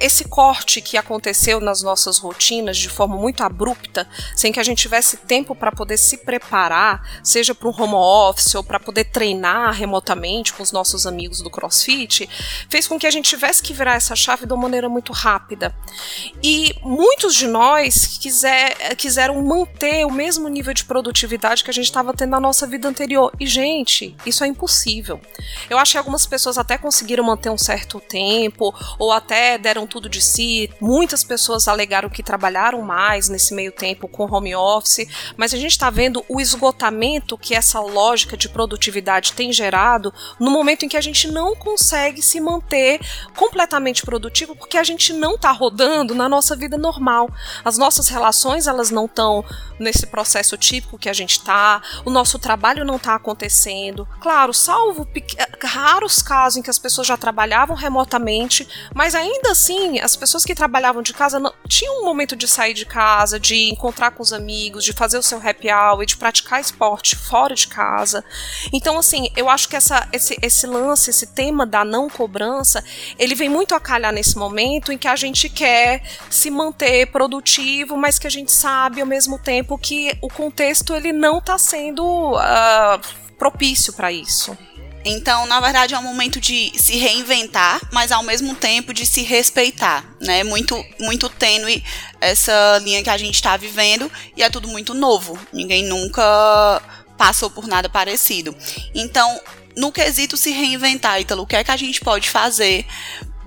esse 0.00 0.24
corte 0.24 0.80
que 0.80 0.96
aconteceu 0.96 1.60
nas 1.60 1.82
nossas 1.82 2.18
rotinas 2.18 2.76
de 2.76 2.88
forma 2.88 3.16
muito 3.16 3.42
abrupta, 3.42 4.08
sem 4.34 4.52
que 4.52 4.60
a 4.60 4.62
gente 4.62 4.80
tivesse 4.82 5.16
tempo 5.16 5.54
para 5.54 5.72
poder 5.72 5.96
se 5.96 6.18
preparar, 6.18 7.20
seja 7.22 7.54
para 7.54 7.68
um 7.68 7.82
home 7.82 7.94
office 7.94 8.54
ou 8.54 8.62
para 8.62 8.78
poder 8.78 9.04
treinar 9.04 9.72
remotamente 9.74 10.52
com 10.52 10.62
os 10.62 10.72
nossos 10.72 11.06
amigos 11.06 11.40
do 11.40 11.50
CrossFit, 11.50 12.28
fez 12.68 12.86
com 12.86 12.98
que 12.98 13.06
a 13.06 13.10
gente 13.10 13.28
tivesse 13.28 13.62
que 13.62 13.72
virar 13.72 13.94
essa 13.94 14.14
chave 14.14 14.46
de 14.46 14.52
uma 14.52 14.62
maneira 14.62 14.88
muito 14.88 15.12
rápida. 15.12 15.74
E 16.42 16.74
muitos 16.82 17.34
de 17.34 17.46
nós 17.46 18.18
quiser, 18.18 18.94
quiseram 18.96 19.40
manter 19.42 20.04
o 20.06 20.10
mesmo 20.10 20.48
nível 20.48 20.74
de 20.74 20.84
produtividade 20.84 21.64
que 21.64 21.70
a 21.70 21.74
gente 21.74 21.86
estava 21.86 22.12
tendo 22.12 22.30
na 22.30 22.40
nossa 22.40 22.66
vida 22.66 22.88
anterior. 22.88 23.32
E, 23.38 23.46
gente, 23.46 24.16
isso 24.24 24.44
é 24.44 24.46
impossível. 24.46 25.20
Eu 25.68 25.78
acho 25.78 25.92
que 25.92 25.98
algumas 25.98 26.26
pessoas 26.26 26.58
até 26.58 26.78
conseguiram 26.78 27.24
manter 27.24 27.50
um 27.50 27.58
certo 27.58 28.00
tempo, 28.00 28.74
ou 28.98 29.12
até 29.12 29.58
deram 29.72 29.86
tudo 29.86 30.06
de 30.06 30.20
si. 30.20 30.70
Muitas 30.78 31.24
pessoas 31.24 31.66
alegaram 31.66 32.10
que 32.10 32.22
trabalharam 32.22 32.82
mais 32.82 33.30
nesse 33.30 33.54
meio 33.54 33.72
tempo 33.72 34.06
com 34.06 34.30
home 34.30 34.54
office, 34.54 35.06
mas 35.34 35.54
a 35.54 35.56
gente 35.56 35.70
está 35.70 35.88
vendo 35.88 36.22
o 36.28 36.38
esgotamento 36.38 37.38
que 37.38 37.54
essa 37.54 37.80
lógica 37.80 38.36
de 38.36 38.50
produtividade 38.50 39.32
tem 39.32 39.50
gerado 39.50 40.12
no 40.38 40.50
momento 40.50 40.84
em 40.84 40.88
que 40.88 40.96
a 40.96 41.00
gente 41.00 41.26
não 41.28 41.56
consegue 41.56 42.20
se 42.20 42.38
manter 42.38 43.00
completamente 43.34 44.02
produtivo 44.02 44.54
porque 44.54 44.76
a 44.76 44.84
gente 44.84 45.14
não 45.14 45.36
está 45.36 45.50
rodando 45.50 46.14
na 46.14 46.28
nossa 46.28 46.54
vida 46.54 46.76
normal. 46.76 47.30
As 47.64 47.78
nossas 47.78 48.08
relações 48.08 48.66
elas 48.66 48.90
não 48.90 49.06
estão 49.06 49.42
nesse 49.78 50.06
processo 50.06 50.56
típico 50.58 50.98
que 50.98 51.08
a 51.08 51.14
gente 51.14 51.38
está, 51.38 51.80
o 52.04 52.10
nosso 52.10 52.38
trabalho 52.38 52.84
não 52.84 52.96
está 52.96 53.14
acontecendo. 53.14 54.06
Claro, 54.20 54.52
salvo 54.52 55.08
raros 55.64 56.22
casos 56.22 56.58
em 56.58 56.62
que 56.62 56.70
as 56.70 56.78
pessoas 56.78 57.06
já 57.06 57.16
trabalhavam 57.16 57.74
remotamente, 57.74 58.68
mas 58.94 59.14
ainda 59.14 59.54
assim 59.62 60.00
as 60.00 60.16
pessoas 60.16 60.44
que 60.44 60.54
trabalhavam 60.54 61.02
de 61.02 61.14
casa 61.14 61.38
não, 61.38 61.52
tinham 61.68 62.00
um 62.00 62.04
momento 62.04 62.34
de 62.34 62.48
sair 62.48 62.74
de 62.74 62.84
casa, 62.84 63.38
de 63.38 63.70
encontrar 63.70 64.10
com 64.10 64.22
os 64.22 64.32
amigos, 64.32 64.84
de 64.84 64.92
fazer 64.92 65.16
o 65.18 65.22
seu 65.22 65.38
happy 65.38 65.70
hour, 65.70 66.04
de 66.04 66.16
praticar 66.16 66.60
esporte 66.60 67.14
fora 67.14 67.54
de 67.54 67.68
casa. 67.68 68.24
Então, 68.72 68.98
assim, 68.98 69.30
eu 69.36 69.48
acho 69.48 69.68
que 69.68 69.76
essa, 69.76 70.08
esse, 70.12 70.36
esse 70.42 70.66
lance, 70.66 71.10
esse 71.10 71.28
tema 71.28 71.64
da 71.64 71.84
não 71.84 72.08
cobrança, 72.08 72.84
ele 73.18 73.34
vem 73.34 73.48
muito 73.48 73.74
a 73.74 73.80
calhar 73.80 74.12
nesse 74.12 74.36
momento 74.36 74.90
em 74.90 74.98
que 74.98 75.08
a 75.08 75.16
gente 75.16 75.48
quer 75.48 76.02
se 76.28 76.50
manter 76.50 77.06
produtivo, 77.06 77.96
mas 77.96 78.18
que 78.18 78.26
a 78.26 78.30
gente 78.30 78.50
sabe 78.50 79.00
ao 79.00 79.06
mesmo 79.06 79.38
tempo 79.38 79.78
que 79.78 80.16
o 80.20 80.28
contexto 80.28 80.94
ele 80.94 81.12
não 81.12 81.38
está 81.38 81.56
sendo 81.56 82.04
uh, 82.32 83.00
propício 83.38 83.92
para 83.92 84.10
isso. 84.10 84.56
Então, 85.04 85.46
na 85.46 85.60
verdade, 85.60 85.94
é 85.94 85.98
um 85.98 86.02
momento 86.02 86.40
de 86.40 86.72
se 86.76 86.96
reinventar, 86.96 87.80
mas 87.92 88.12
ao 88.12 88.22
mesmo 88.22 88.54
tempo 88.54 88.94
de 88.94 89.04
se 89.04 89.22
respeitar, 89.22 90.04
né? 90.20 90.44
Muito, 90.44 90.84
muito 90.98 91.28
tênue 91.28 91.82
essa 92.20 92.78
linha 92.82 93.02
que 93.02 93.10
a 93.10 93.18
gente 93.18 93.34
está 93.34 93.56
vivendo 93.56 94.10
e 94.36 94.42
é 94.42 94.50
tudo 94.50 94.68
muito 94.68 94.94
novo. 94.94 95.38
Ninguém 95.52 95.84
nunca 95.84 96.80
passou 97.18 97.50
por 97.50 97.66
nada 97.66 97.88
parecido. 97.88 98.56
Então, 98.94 99.40
no 99.76 99.90
quesito 99.90 100.36
se 100.36 100.50
reinventar, 100.50 101.20
Ítalo, 101.20 101.42
o 101.42 101.46
que 101.46 101.56
é 101.56 101.64
que 101.64 101.70
a 101.70 101.76
gente 101.76 102.00
pode 102.00 102.28
fazer 102.28 102.86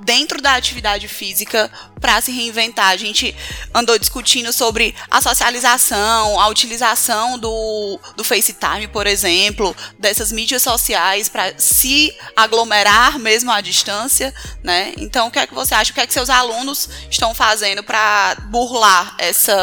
dentro 0.05 0.41
da 0.41 0.53
atividade 0.53 1.07
física 1.07 1.69
para 1.99 2.21
se 2.21 2.31
reinventar. 2.31 2.89
A 2.91 2.97
gente 2.97 3.35
andou 3.73 3.97
discutindo 3.97 4.53
sobre 4.53 4.93
a 5.09 5.19
socialização, 5.19 6.39
a 6.39 6.47
utilização 6.47 7.37
do, 7.39 7.99
do 8.15 8.23
FaceTime, 8.23 8.87
por 8.87 9.07
exemplo, 9.07 9.75
dessas 9.97 10.31
mídias 10.31 10.61
sociais 10.61 11.27
para 11.27 11.57
se 11.57 12.15
aglomerar 12.35 13.17
mesmo 13.17 13.51
à 13.51 13.59
distância, 13.59 14.33
né? 14.63 14.93
Então, 14.97 15.27
o 15.27 15.31
que 15.31 15.39
é 15.39 15.47
que 15.47 15.55
você 15.55 15.73
acha? 15.73 15.91
O 15.91 15.95
que 15.95 16.01
é 16.01 16.07
que 16.07 16.13
seus 16.13 16.29
alunos 16.29 16.87
estão 17.09 17.33
fazendo 17.33 17.83
para 17.83 18.35
burlar 18.49 19.15
essa 19.17 19.55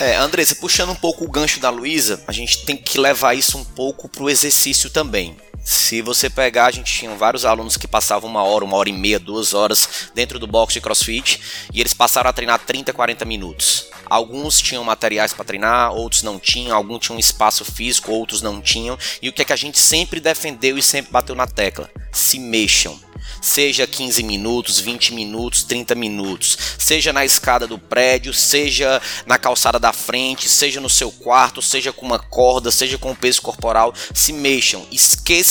É, 0.00 0.16
Andressa, 0.16 0.54
puxando 0.54 0.90
um 0.90 0.96
pouco 0.96 1.24
o 1.24 1.30
gancho 1.30 1.60
da 1.60 1.68
Luísa, 1.68 2.22
a 2.26 2.32
gente 2.32 2.64
tem 2.64 2.76
que 2.76 2.98
levar 2.98 3.34
isso 3.34 3.58
um 3.58 3.64
pouco 3.64 4.08
pro 4.08 4.30
exercício 4.30 4.88
também. 4.88 5.36
Se 5.68 6.00
você 6.00 6.30
pegar, 6.30 6.64
a 6.64 6.70
gente 6.70 6.90
tinha 6.90 7.14
vários 7.14 7.44
alunos 7.44 7.76
que 7.76 7.86
passavam 7.86 8.30
uma 8.30 8.42
hora, 8.42 8.64
uma 8.64 8.78
hora 8.78 8.88
e 8.88 8.92
meia, 8.92 9.18
duas 9.18 9.52
horas 9.52 10.10
dentro 10.14 10.38
do 10.38 10.46
box 10.46 10.72
de 10.72 10.80
crossfit 10.80 11.42
e 11.74 11.78
eles 11.78 11.92
passaram 11.92 12.30
a 12.30 12.32
treinar 12.32 12.58
30, 12.60 12.90
40 12.90 13.26
minutos. 13.26 13.84
Alguns 14.06 14.62
tinham 14.62 14.82
materiais 14.82 15.34
para 15.34 15.44
treinar, 15.44 15.92
outros 15.92 16.22
não 16.22 16.38
tinham, 16.38 16.74
alguns 16.74 17.00
tinham 17.00 17.18
espaço 17.18 17.66
físico, 17.66 18.10
outros 18.10 18.40
não 18.40 18.62
tinham. 18.62 18.98
E 19.20 19.28
o 19.28 19.32
que 19.32 19.42
é 19.42 19.44
que 19.44 19.52
a 19.52 19.56
gente 19.56 19.78
sempre 19.78 20.20
defendeu 20.20 20.78
e 20.78 20.82
sempre 20.82 21.12
bateu 21.12 21.34
na 21.34 21.46
tecla? 21.46 21.90
Se 22.12 22.38
mexam 22.38 22.98
seja 23.40 23.86
15 23.86 24.22
minutos, 24.22 24.80
20 24.80 25.14
minutos, 25.14 25.62
30 25.62 25.94
minutos, 25.94 26.58
seja 26.78 27.12
na 27.12 27.24
escada 27.24 27.66
do 27.66 27.78
prédio, 27.78 28.32
seja 28.32 29.00
na 29.26 29.38
calçada 29.38 29.78
da 29.78 29.92
frente, 29.92 30.48
seja 30.48 30.80
no 30.80 30.90
seu 30.90 31.10
quarto, 31.10 31.62
seja 31.62 31.92
com 31.92 32.06
uma 32.06 32.18
corda, 32.18 32.70
seja 32.70 32.98
com 32.98 33.12
o 33.12 33.16
peso 33.16 33.42
corporal, 33.42 33.94
se 34.14 34.32
mexam, 34.32 34.86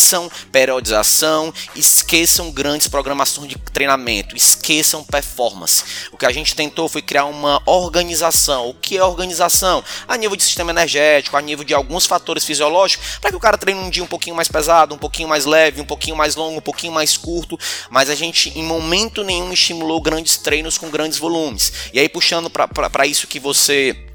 esqueçam 0.07 0.31
periodização, 0.53 1.53
esqueçam 1.75 2.49
grandes 2.49 2.87
programações 2.87 3.49
de 3.49 3.55
treinamento, 3.57 4.37
esqueçam 4.37 5.03
performance. 5.03 5.83
O 6.13 6.17
que 6.17 6.25
a 6.25 6.31
gente 6.31 6.55
tentou 6.55 6.87
foi 6.87 7.01
criar 7.01 7.25
uma 7.25 7.61
organização. 7.65 8.69
O 8.69 8.73
que 8.73 8.97
é 8.97 9.03
organização? 9.03 9.83
A 10.07 10.15
nível 10.15 10.37
de 10.37 10.43
sistema 10.43 10.71
energético, 10.71 11.35
a 11.35 11.41
nível 11.41 11.65
de 11.65 11.73
alguns 11.73 12.05
fatores 12.05 12.45
fisiológicos, 12.45 13.17
para 13.19 13.31
que 13.31 13.35
o 13.35 13.39
cara 13.39 13.57
treine 13.57 13.81
um 13.81 13.89
dia 13.89 14.03
um 14.03 14.07
pouquinho 14.07 14.35
mais 14.35 14.47
pesado, 14.47 14.95
um 14.95 14.97
pouquinho 14.97 15.27
mais 15.27 15.45
leve, 15.45 15.81
um 15.81 15.85
pouquinho 15.85 16.15
mais 16.15 16.35
longo, 16.35 16.57
um 16.57 16.61
pouquinho 16.61 16.93
mais 16.93 17.17
curto, 17.17 17.59
mas 17.89 18.09
a 18.09 18.15
gente 18.15 18.57
em 18.57 18.63
momento 18.63 19.25
nenhum 19.25 19.51
estimulou 19.51 19.99
grandes 19.99 20.37
treinos 20.37 20.77
com 20.77 20.89
grandes 20.89 21.17
volumes. 21.17 21.73
E 21.91 21.99
aí, 21.99 22.07
puxando 22.07 22.49
para 22.49 23.05
isso 23.05 23.27
que 23.27 23.39
você 23.39 24.06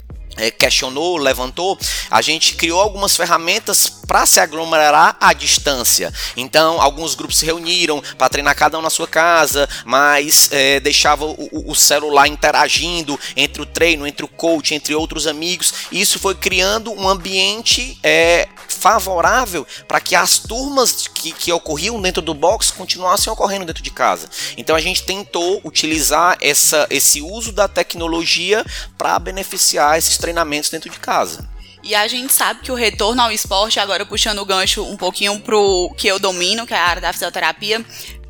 questionou, 0.51 1.17
levantou, 1.17 1.79
a 2.11 2.23
gente 2.23 2.55
criou 2.55 2.81
algumas 2.81 3.17
ferramentas 3.17 3.89
para 4.07 4.27
se 4.27 4.41
aglomerar 4.41 5.17
à 5.21 5.33
distância. 5.33 6.13
Então, 6.37 6.81
alguns 6.81 7.15
grupos 7.15 7.39
se 7.39 7.47
reuniram 7.47 8.03
para 8.19 8.29
treinar 8.29 8.55
cada 8.55 8.79
um 8.79 8.83
na 8.83 8.91
sua 8.91 9.07
casa, 9.07 9.69
mas 9.85 10.49
é, 10.53 10.81
deixava 10.81 11.25
o, 11.25 11.71
o, 11.71 11.75
celular 11.75 12.27
interagindo 12.27 13.19
entre 13.37 13.63
o 13.63 13.67
treino, 13.67 14.07
entre 14.07 14.25
o 14.25 14.29
coach, 14.29 14.75
entre 14.75 14.95
outros 14.95 15.27
amigos. 15.27 15.73
Isso 15.91 16.19
foi 16.19 16.35
criando 16.35 16.93
um 16.93 17.09
ambiente 17.09 17.99
é, 18.03 18.49
favorável 18.69 19.67
para 19.87 20.01
que 20.01 20.15
as 20.15 20.39
turmas 20.39 21.09
que, 21.09 21.33
que 21.33 21.53
ocorriam 21.53 22.01
dentro 22.01 22.23
do 22.23 22.35
box 22.35 22.71
continuassem 22.71 23.33
ocorrendo 23.33 23.65
dentro 23.65 23.83
de 23.83 23.91
casa. 23.91 24.29
Então, 24.57 24.77
a 24.77 24.81
gente 24.81 25.05
tentou 25.05 25.61
utilizar 25.65 26.37
essa, 26.41 26.87
esse 26.91 27.21
uso 27.21 27.53
da 27.53 27.69
tecnologia 27.69 28.65
para 28.99 29.19
beneficiar 29.19 29.99
esses 29.99 30.19
treinamentos 30.23 30.71
dentro 30.71 30.89
de 30.89 30.99
casa. 30.99 31.47
E 31.83 31.95
a 31.95 32.07
gente 32.07 32.33
sabe 32.33 32.61
que 32.61 32.71
o 32.71 32.77
retorno 32.77 33.21
ao 33.21 33.33
esporte, 33.33 33.81
agora 33.81 34.07
puxando 34.07 34.39
o 34.39 34.45
gancho 34.45 34.85
um 34.85 34.97
pouquinho 34.97 35.39
pro 35.41 35.93
que 35.97 36.07
eu 36.07 36.19
domino, 36.19 36.67
que 36.67 36.73
é 36.73 36.79
a 36.79 36.85
área 36.85 37.03
da 37.03 37.13
fisioterapia, 37.13 37.85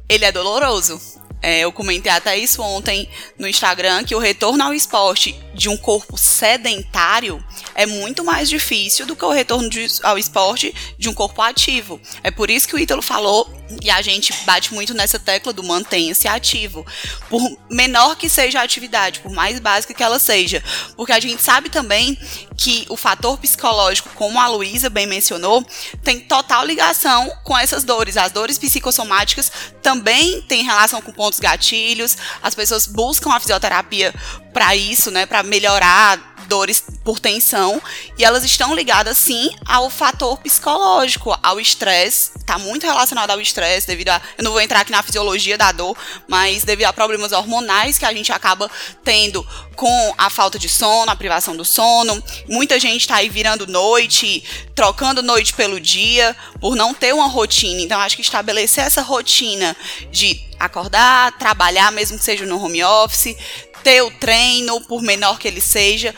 ele 0.08 0.24
é 0.24 0.32
doloroso. 0.32 1.00
É, 1.42 1.60
eu 1.60 1.72
comentei 1.72 2.12
até 2.12 2.38
isso 2.38 2.62
ontem 2.62 3.08
no 3.36 3.48
Instagram, 3.48 4.04
que 4.04 4.14
o 4.14 4.18
retorno 4.18 4.62
ao 4.62 4.72
esporte 4.72 5.34
de 5.52 5.68
um 5.68 5.76
corpo 5.76 6.16
sedentário 6.16 7.44
é 7.74 7.84
muito 7.84 8.24
mais 8.24 8.48
difícil 8.48 9.04
do 9.04 9.16
que 9.16 9.24
o 9.24 9.30
retorno 9.30 9.68
de, 9.68 9.86
ao 10.02 10.16
esporte 10.16 10.72
de 10.96 11.08
um 11.08 11.14
corpo 11.14 11.42
ativo. 11.42 12.00
É 12.22 12.30
por 12.30 12.48
isso 12.48 12.68
que 12.68 12.76
o 12.76 12.78
Ítalo 12.78 13.02
falou, 13.02 13.50
e 13.80 13.90
a 13.90 14.02
gente 14.02 14.32
bate 14.44 14.74
muito 14.74 14.92
nessa 14.92 15.18
tecla 15.18 15.52
do 15.52 15.62
mantenha-se 15.62 16.28
ativo. 16.28 16.84
Por 17.28 17.40
menor 17.70 18.16
que 18.16 18.28
seja 18.28 18.60
a 18.60 18.62
atividade, 18.62 19.20
por 19.20 19.32
mais 19.32 19.58
básica 19.60 19.94
que 19.94 20.02
ela 20.02 20.18
seja. 20.18 20.62
Porque 20.96 21.12
a 21.12 21.20
gente 21.20 21.42
sabe 21.42 21.70
também 21.70 22.18
que 22.56 22.84
o 22.88 22.96
fator 22.96 23.38
psicológico, 23.38 24.10
como 24.14 24.38
a 24.38 24.48
Luísa 24.48 24.90
bem 24.90 25.06
mencionou, 25.06 25.64
tem 26.02 26.20
total 26.20 26.64
ligação 26.64 27.30
com 27.44 27.56
essas 27.56 27.84
dores. 27.84 28.16
As 28.16 28.32
dores 28.32 28.58
psicossomáticas 28.58 29.50
também 29.80 30.42
têm 30.42 30.64
relação 30.64 31.00
com 31.00 31.12
pontos 31.32 31.40
gatilhos. 31.40 32.16
As 32.42 32.54
pessoas 32.54 32.86
buscam 32.86 33.32
a 33.32 33.40
fisioterapia 33.40 34.14
para 34.52 34.76
isso, 34.76 35.10
né, 35.10 35.24
para 35.24 35.42
melhorar 35.42 36.31
dores 36.52 36.84
por 37.02 37.18
tensão 37.18 37.80
e 38.18 38.24
elas 38.24 38.44
estão 38.44 38.74
ligadas 38.74 39.16
sim 39.16 39.48
ao 39.64 39.88
fator 39.88 40.36
psicológico, 40.36 41.34
ao 41.42 41.58
estresse, 41.58 42.32
está 42.36 42.58
muito 42.58 42.84
relacionado 42.84 43.30
ao 43.30 43.40
estresse 43.40 43.86
devido 43.86 44.10
a, 44.10 44.20
eu 44.36 44.44
não 44.44 44.52
vou 44.52 44.60
entrar 44.60 44.80
aqui 44.80 44.92
na 44.92 45.02
fisiologia 45.02 45.56
da 45.56 45.72
dor, 45.72 45.96
mas 46.28 46.62
devido 46.62 46.88
a 46.88 46.92
problemas 46.92 47.32
hormonais 47.32 47.96
que 47.96 48.04
a 48.04 48.12
gente 48.12 48.30
acaba 48.30 48.70
tendo 49.02 49.42
com 49.74 50.14
a 50.18 50.28
falta 50.28 50.58
de 50.58 50.68
sono, 50.68 51.10
a 51.10 51.16
privação 51.16 51.56
do 51.56 51.64
sono. 51.64 52.22
Muita 52.46 52.78
gente 52.78 53.00
está 53.00 53.16
aí 53.16 53.30
virando 53.30 53.66
noite, 53.66 54.44
trocando 54.74 55.22
noite 55.22 55.54
pelo 55.54 55.80
dia, 55.80 56.36
por 56.60 56.76
não 56.76 56.92
ter 56.92 57.14
uma 57.14 57.28
rotina. 57.28 57.80
Então 57.80 57.98
acho 57.98 58.16
que 58.16 58.22
estabelecer 58.22 58.84
essa 58.84 59.00
rotina 59.00 59.74
de 60.10 60.38
acordar, 60.60 61.32
trabalhar 61.38 61.90
mesmo 61.90 62.18
que 62.18 62.24
seja 62.24 62.44
no 62.44 62.62
home 62.62 62.84
office, 62.84 63.34
ter 63.82 64.02
o 64.02 64.10
treino, 64.10 64.80
por 64.82 65.02
menor 65.02 65.38
que 65.38 65.48
ele 65.48 65.60
seja, 65.60 66.14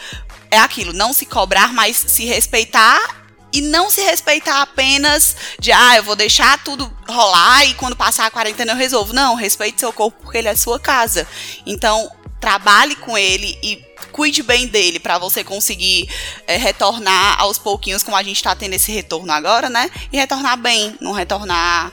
é 0.54 0.58
aquilo, 0.58 0.92
não 0.92 1.12
se 1.12 1.26
cobrar, 1.26 1.72
mas 1.72 1.96
se 1.96 2.24
respeitar 2.24 3.24
e 3.52 3.60
não 3.60 3.88
se 3.88 4.02
respeitar 4.02 4.62
apenas 4.62 5.36
de, 5.60 5.70
ah, 5.70 5.96
eu 5.96 6.02
vou 6.02 6.16
deixar 6.16 6.62
tudo 6.64 6.92
rolar 7.08 7.64
e 7.64 7.74
quando 7.74 7.94
passar 7.94 8.26
a 8.26 8.30
quarentena 8.30 8.72
eu 8.72 8.76
resolvo. 8.76 9.12
Não, 9.12 9.36
respeite 9.36 9.78
seu 9.78 9.92
corpo 9.92 10.18
porque 10.22 10.38
ele 10.38 10.48
é 10.48 10.56
sua 10.56 10.80
casa. 10.80 11.26
Então, 11.64 12.10
trabalhe 12.40 12.96
com 12.96 13.16
ele 13.16 13.56
e 13.62 13.82
cuide 14.10 14.42
bem 14.42 14.66
dele 14.66 14.98
para 14.98 15.18
você 15.18 15.44
conseguir 15.44 16.08
é, 16.46 16.56
retornar 16.56 17.40
aos 17.40 17.56
pouquinhos, 17.56 18.02
como 18.02 18.16
a 18.16 18.22
gente 18.22 18.36
está 18.36 18.54
tendo 18.56 18.74
esse 18.74 18.90
retorno 18.90 19.32
agora, 19.32 19.70
né? 19.70 19.88
E 20.12 20.16
retornar 20.16 20.56
bem, 20.56 20.96
não 21.00 21.12
retornar 21.12 21.92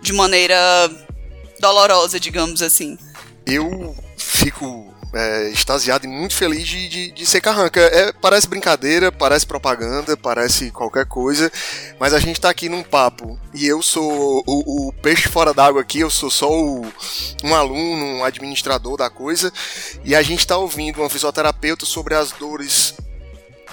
de 0.00 0.12
maneira 0.12 0.56
dolorosa, 1.58 2.18
digamos 2.18 2.62
assim. 2.62 2.98
Eu 3.46 3.94
fico 4.16 4.89
é, 5.12 5.48
extasiado 5.50 6.06
e 6.06 6.08
muito 6.08 6.34
feliz 6.34 6.66
de, 6.66 6.88
de, 6.88 7.10
de 7.10 7.26
ser 7.26 7.40
carranca. 7.40 7.80
É, 7.80 8.12
parece 8.12 8.48
brincadeira, 8.48 9.10
parece 9.10 9.46
propaganda, 9.46 10.16
parece 10.16 10.70
qualquer 10.70 11.06
coisa, 11.06 11.50
mas 11.98 12.14
a 12.14 12.18
gente 12.18 12.40
tá 12.40 12.50
aqui 12.50 12.68
num 12.68 12.82
papo 12.82 13.38
e 13.52 13.66
eu 13.66 13.82
sou 13.82 14.42
o, 14.46 14.88
o 14.88 14.92
peixe 14.92 15.28
fora 15.28 15.52
d'água 15.52 15.80
aqui, 15.80 16.00
eu 16.00 16.10
sou 16.10 16.30
só 16.30 16.50
o, 16.50 16.86
um 17.44 17.54
aluno, 17.54 18.04
um 18.18 18.24
administrador 18.24 18.96
da 18.96 19.10
coisa, 19.10 19.52
e 20.04 20.14
a 20.14 20.22
gente 20.22 20.46
tá 20.46 20.56
ouvindo 20.56 21.00
uma 21.00 21.10
fisioterapeuta 21.10 21.84
sobre 21.84 22.14
as 22.14 22.32
dores 22.32 22.94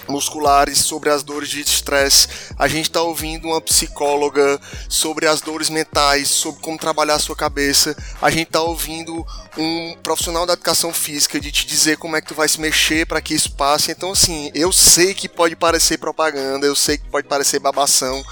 musculares, 0.08 0.80
sobre 0.80 1.10
as 1.10 1.24
dores 1.24 1.50
de 1.50 1.62
estresse. 1.62 2.28
A 2.58 2.68
gente 2.68 2.86
está 2.86 3.02
ouvindo 3.02 3.48
uma 3.48 3.62
psicóloga 3.62 4.60
sobre 4.90 5.28
as 5.28 5.42
dores 5.42 5.70
mentais, 5.70 6.30
sobre 6.30 6.62
como 6.62 6.78
trabalhar 6.78 7.16
a 7.16 7.20
sua 7.20 7.36
cabeça. 7.36 7.96
A 8.22 8.30
gente 8.30 8.48
está 8.48 8.62
ouvindo 8.62 9.26
um 9.58 9.96
profissional 10.04 10.46
da 10.46 10.54
educação 10.54 10.94
física 10.94 11.40
de 11.40 11.52
te 11.52 11.66
dizer 11.66 11.98
como 11.98 12.16
é 12.16 12.22
que 12.22 12.28
tu 12.28 12.36
vai 12.36 12.48
se 12.48 12.62
mexer 12.62 13.06
para 13.06 13.22
que 13.22 13.34
isso 13.34 13.52
passe. 13.52 13.92
Então, 13.92 14.12
assim, 14.12 14.52
eu 14.54 14.72
sei 14.72 15.14
que 15.14 15.28
pode 15.28 15.56
parecer 15.56 15.98
propaganda, 15.98 16.66
eu 16.66 16.76
sei 16.76 16.98
que 16.98 17.10
pode 17.10 17.28
parecer 17.28 17.60
babação, 17.60 18.24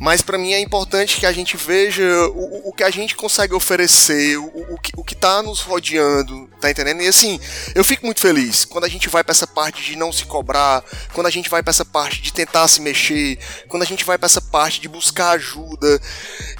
mas 0.00 0.22
para 0.22 0.38
mim 0.38 0.52
é 0.52 0.60
importante 0.60 1.18
que 1.18 1.26
a 1.26 1.32
gente 1.32 1.56
veja 1.56 2.04
o, 2.34 2.68
o 2.68 2.72
que 2.72 2.84
a 2.84 2.90
gente 2.90 3.16
consegue 3.16 3.54
oferecer, 3.54 4.38
o, 4.38 4.74
o, 4.74 4.78
que, 4.78 4.92
o 4.96 5.04
que 5.04 5.14
tá 5.14 5.42
nos 5.42 5.60
rodeando, 5.60 6.48
tá 6.60 6.70
entendendo? 6.70 7.02
E 7.02 7.08
assim, 7.08 7.40
eu 7.74 7.84
fico 7.84 8.06
muito 8.06 8.20
feliz 8.20 8.64
quando 8.64 8.84
a 8.84 8.88
gente 8.88 9.08
vai 9.08 9.24
para 9.24 9.32
essa 9.32 9.46
parte 9.46 9.82
de 9.82 9.96
não 9.96 10.12
se 10.12 10.24
cobrar, 10.24 10.84
quando 11.12 11.26
a 11.26 11.30
gente 11.30 11.48
vai 11.48 11.62
para 11.62 11.70
essa 11.70 11.84
parte 11.84 12.20
de 12.22 12.32
tentar 12.32 12.66
se 12.68 12.80
mexer, 12.80 13.38
quando 13.68 13.82
a 13.82 13.86
gente 13.86 14.04
vai 14.04 14.18
para 14.18 14.26
essa 14.26 14.40
parte 14.40 14.80
de 14.80 14.88
buscar 14.88 15.30
ajuda. 15.30 16.00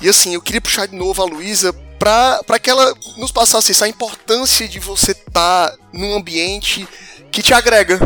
E 0.01 0.09
assim, 0.09 0.35
eu 0.35 0.43
queria 0.43 0.61
puxar 0.61 0.87
de 0.87 0.97
novo 0.97 1.23
a 1.23 1.27
Luísa 1.27 1.73
para 1.99 2.59
que 2.61 2.69
ela 2.69 2.93
nos 3.17 3.31
passasse 3.31 3.71
essa 3.71 3.87
importância 3.87 4.67
de 4.67 4.81
você 4.81 5.13
estar 5.13 5.71
tá 5.71 5.77
num 5.93 6.15
ambiente 6.15 6.87
que 7.31 7.43
te 7.43 7.55
agrega. 7.55 8.01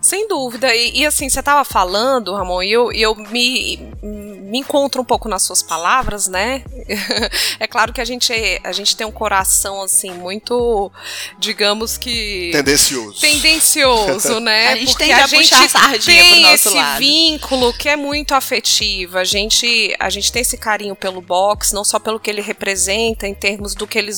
Sem 0.00 0.28
dúvida. 0.28 0.74
E, 0.74 1.00
e 1.00 1.06
assim, 1.06 1.28
você 1.28 1.40
estava 1.40 1.64
falando, 1.64 2.34
Ramon, 2.34 2.62
e 2.62 2.72
eu, 2.72 2.92
eu 2.92 3.14
me, 3.14 3.76
me 4.02 4.58
encontro 4.58 5.02
um 5.02 5.04
pouco 5.04 5.28
nas 5.28 5.42
suas 5.42 5.62
palavras, 5.62 6.26
né? 6.26 6.62
é 7.60 7.66
claro 7.66 7.92
que 7.92 8.00
a 8.00 8.04
gente, 8.04 8.32
a 8.64 8.72
gente 8.72 8.96
tem 8.96 9.06
um 9.06 9.12
coração, 9.12 9.82
assim, 9.82 10.10
muito, 10.12 10.90
digamos 11.38 11.98
que. 11.98 12.50
Tendencioso. 12.52 13.20
Tendencioso, 13.20 14.38
né? 14.40 14.68
a 14.68 14.76
gente 14.76 14.90
Porque 14.90 15.12
a 15.12 15.26
gente 15.26 15.54
a 15.54 15.68
sardinha 15.68 16.22
tem 16.22 16.32
pro 16.32 16.40
nosso 16.42 16.68
esse 16.68 16.76
lado. 16.76 16.98
vínculo 16.98 17.72
que 17.72 17.88
é 17.88 17.96
muito 17.96 18.34
afetivo. 18.34 19.18
A 19.18 19.24
gente, 19.24 19.94
a 19.98 20.08
gente 20.08 20.32
tem 20.32 20.42
esse 20.42 20.56
carinho 20.56 20.96
pelo 20.96 21.20
boxe, 21.20 21.74
não 21.74 21.84
só 21.84 21.98
pelo 21.98 22.18
que 22.18 22.30
ele 22.30 22.40
representa, 22.40 23.26
em 23.26 23.34
termos 23.34 23.74
do 23.74 23.86
que 23.86 23.98
ele 23.98 24.12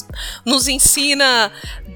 nos 0.45 0.69
ensina 0.69 1.53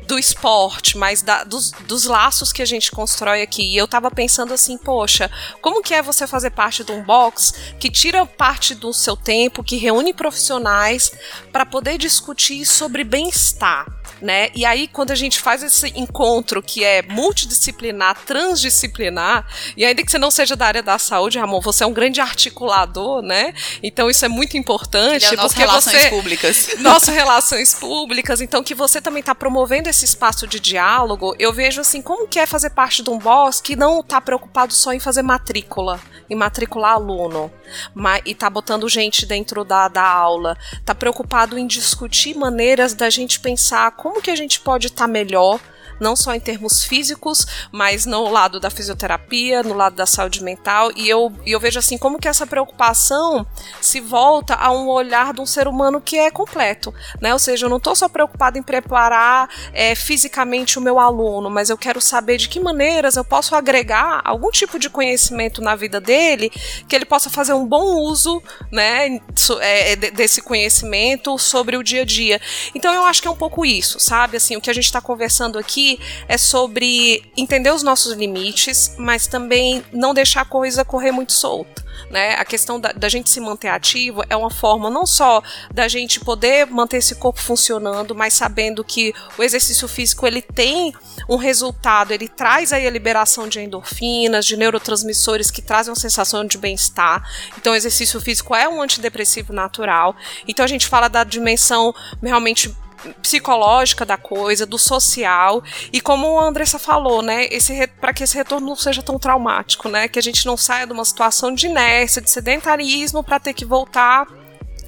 do 0.06 0.18
esporte, 0.18 0.98
mas 0.98 1.22
da, 1.22 1.44
dos, 1.44 1.70
dos 1.86 2.04
laços 2.04 2.52
que 2.52 2.62
a 2.62 2.66
gente 2.66 2.90
constrói 2.90 3.42
aqui. 3.42 3.73
E 3.74 3.76
eu 3.76 3.88
tava 3.88 4.08
pensando 4.08 4.54
assim, 4.54 4.78
poxa, 4.78 5.28
como 5.60 5.82
que 5.82 5.92
é 5.92 6.00
você 6.00 6.28
fazer 6.28 6.50
parte 6.50 6.84
de 6.84 6.92
um 6.92 7.02
box 7.02 7.74
que 7.80 7.90
tira 7.90 8.24
parte 8.24 8.72
do 8.72 8.92
seu 8.94 9.16
tempo, 9.16 9.64
que 9.64 9.76
reúne 9.76 10.14
profissionais 10.14 11.10
para 11.50 11.66
poder 11.66 11.98
discutir 11.98 12.64
sobre 12.64 13.02
bem-estar? 13.02 13.84
Né? 14.24 14.48
E 14.54 14.64
aí, 14.64 14.88
quando 14.88 15.10
a 15.10 15.14
gente 15.14 15.38
faz 15.38 15.62
esse 15.62 15.86
encontro 15.94 16.62
que 16.62 16.82
é 16.82 17.02
multidisciplinar, 17.02 18.16
transdisciplinar, 18.24 19.46
e 19.76 19.84
ainda 19.84 20.02
que 20.02 20.10
você 20.10 20.16
não 20.16 20.30
seja 20.30 20.56
da 20.56 20.66
área 20.66 20.82
da 20.82 20.98
saúde, 20.98 21.38
Ramon, 21.38 21.60
você 21.60 21.84
é 21.84 21.86
um 21.86 21.92
grande 21.92 22.22
articulador, 22.22 23.20
né? 23.20 23.52
Então 23.82 24.08
isso 24.08 24.24
é 24.24 24.28
muito 24.28 24.56
importante. 24.56 25.26
Ele 25.26 25.34
é 25.34 25.36
porque 25.36 25.58
relações 25.58 26.00
você, 26.00 26.08
públicas. 26.08 26.68
Nossas 26.80 27.14
relações 27.14 27.74
públicas. 27.74 28.40
Então, 28.40 28.64
que 28.64 28.74
você 28.74 28.98
também 28.98 29.20
está 29.20 29.34
promovendo 29.34 29.90
esse 29.90 30.06
espaço 30.06 30.46
de 30.46 30.58
diálogo, 30.58 31.36
eu 31.38 31.52
vejo 31.52 31.82
assim, 31.82 32.00
como 32.00 32.26
que 32.26 32.38
é 32.38 32.46
fazer 32.46 32.70
parte 32.70 33.02
de 33.02 33.10
um 33.10 33.18
boss 33.18 33.60
que 33.60 33.76
não 33.76 34.00
está 34.00 34.22
preocupado 34.22 34.72
só 34.72 34.94
em 34.94 35.00
fazer 35.00 35.20
matrícula, 35.20 36.00
em 36.30 36.34
matricular 36.34 36.92
aluno, 36.92 37.52
mas, 37.92 38.22
e 38.24 38.34
tá 38.34 38.48
botando 38.48 38.88
gente 38.88 39.26
dentro 39.26 39.64
da, 39.64 39.88
da 39.88 40.06
aula, 40.06 40.56
tá 40.82 40.94
preocupado 40.94 41.58
em 41.58 41.66
discutir 41.66 42.34
maneiras 42.34 42.94
da 42.94 43.10
gente 43.10 43.38
pensar 43.38 43.90
como 43.92 44.13
que 44.22 44.30
a 44.30 44.36
gente 44.36 44.60
pode 44.60 44.86
estar 44.88 45.04
tá 45.04 45.08
melhor 45.08 45.60
não 46.00 46.16
só 46.16 46.34
em 46.34 46.40
termos 46.40 46.84
físicos, 46.84 47.46
mas 47.72 48.06
no 48.06 48.28
lado 48.28 48.60
da 48.60 48.70
fisioterapia, 48.70 49.62
no 49.62 49.74
lado 49.74 49.96
da 49.96 50.06
saúde 50.06 50.42
mental, 50.42 50.90
e 50.96 51.08
eu, 51.08 51.32
e 51.44 51.52
eu 51.52 51.60
vejo 51.60 51.78
assim 51.78 51.98
como 51.98 52.18
que 52.18 52.28
essa 52.28 52.46
preocupação 52.46 53.46
se 53.80 54.00
volta 54.00 54.54
a 54.54 54.70
um 54.72 54.88
olhar 54.88 55.32
de 55.32 55.40
um 55.40 55.46
ser 55.46 55.68
humano 55.68 56.00
que 56.00 56.16
é 56.16 56.30
completo, 56.30 56.92
né? 57.20 57.32
Ou 57.32 57.38
seja, 57.38 57.66
eu 57.66 57.70
não 57.70 57.78
estou 57.78 57.94
só 57.94 58.08
preocupado 58.08 58.58
em 58.58 58.62
preparar 58.62 59.48
é, 59.72 59.94
fisicamente 59.94 60.78
o 60.78 60.82
meu 60.82 60.98
aluno, 60.98 61.50
mas 61.50 61.70
eu 61.70 61.78
quero 61.78 62.00
saber 62.00 62.36
de 62.36 62.48
que 62.48 62.60
maneiras 62.60 63.16
eu 63.16 63.24
posso 63.24 63.54
agregar 63.54 64.20
algum 64.24 64.50
tipo 64.50 64.78
de 64.78 64.88
conhecimento 64.90 65.60
na 65.60 65.76
vida 65.76 66.00
dele, 66.00 66.50
que 66.88 66.94
ele 66.94 67.04
possa 67.04 67.30
fazer 67.30 67.52
um 67.52 67.66
bom 67.66 68.00
uso, 68.00 68.42
né, 68.70 69.20
é, 69.60 69.96
desse 69.96 70.40
conhecimento 70.42 71.38
sobre 71.38 71.76
o 71.76 71.82
dia 71.82 72.02
a 72.02 72.04
dia. 72.04 72.40
Então 72.74 72.92
eu 72.92 73.04
acho 73.04 73.20
que 73.20 73.28
é 73.28 73.30
um 73.30 73.36
pouco 73.36 73.64
isso, 73.64 73.98
sabe? 74.00 74.36
Assim, 74.36 74.56
o 74.56 74.60
que 74.60 74.70
a 74.70 74.74
gente 74.74 74.86
está 74.86 75.00
conversando 75.00 75.58
aqui 75.58 75.83
é 76.28 76.38
sobre 76.38 77.22
entender 77.36 77.70
os 77.70 77.82
nossos 77.82 78.12
limites, 78.14 78.94
mas 78.98 79.26
também 79.26 79.84
não 79.92 80.14
deixar 80.14 80.42
a 80.42 80.44
coisa 80.44 80.84
correr 80.84 81.12
muito 81.12 81.32
solta. 81.32 81.84
Né? 82.10 82.34
A 82.34 82.44
questão 82.44 82.78
da, 82.78 82.92
da, 82.92 83.08
gente 83.08 83.30
se 83.30 83.40
manter 83.40 83.68
ativo 83.68 84.22
é 84.28 84.36
uma 84.36 84.50
forma 84.50 84.90
não 84.90 85.06
só 85.06 85.42
da 85.72 85.88
gente 85.88 86.20
poder 86.20 86.66
manter 86.66 86.98
esse 86.98 87.14
corpo 87.14 87.40
funcionando, 87.40 88.14
mas 88.14 88.34
sabendo 88.34 88.84
que 88.84 89.12
o 89.38 89.42
exercício 89.42 89.88
físico 89.88 90.26
ele 90.26 90.42
tem 90.42 90.92
um 91.28 91.36
resultado, 91.36 92.12
ele 92.12 92.28
traz 92.28 92.72
aí 92.72 92.86
a 92.86 92.90
liberação 92.90 93.48
de 93.48 93.60
endorfinas, 93.60 94.44
de 94.44 94.56
neurotransmissores 94.56 95.50
que 95.50 95.62
trazem 95.62 95.90
uma 95.90 96.00
sensação 96.00 96.44
de 96.44 96.58
bem-estar. 96.58 97.26
Então, 97.58 97.72
o 97.72 97.76
exercício 97.76 98.20
físico 98.20 98.54
é 98.54 98.68
um 98.68 98.82
antidepressivo 98.82 99.52
natural. 99.52 100.14
Então, 100.46 100.64
a 100.64 100.68
gente 100.68 100.86
fala 100.86 101.08
da 101.08 101.24
dimensão 101.24 101.94
realmente 102.22 102.74
psicológica 103.22 104.04
da 104.04 104.16
coisa, 104.16 104.66
do 104.66 104.78
social 104.78 105.62
e 105.92 106.00
como 106.00 106.38
a 106.38 106.44
Andressa 106.46 106.78
falou, 106.78 107.22
né, 107.22 107.46
esse 107.50 107.86
para 108.00 108.12
que 108.12 108.24
esse 108.24 108.36
retorno 108.36 108.66
não 108.66 108.76
seja 108.76 109.02
tão 109.02 109.18
traumático, 109.18 109.88
né, 109.88 110.08
que 110.08 110.18
a 110.18 110.22
gente 110.22 110.46
não 110.46 110.56
saia 110.56 110.86
de 110.86 110.92
uma 110.92 111.04
situação 111.04 111.54
de 111.54 111.66
inércia, 111.66 112.22
de 112.22 112.30
sedentarismo 112.30 113.22
para 113.22 113.40
ter 113.40 113.52
que 113.52 113.64
voltar 113.64 114.26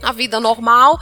a 0.03 0.13
vida 0.13 0.39
normal 0.39 0.99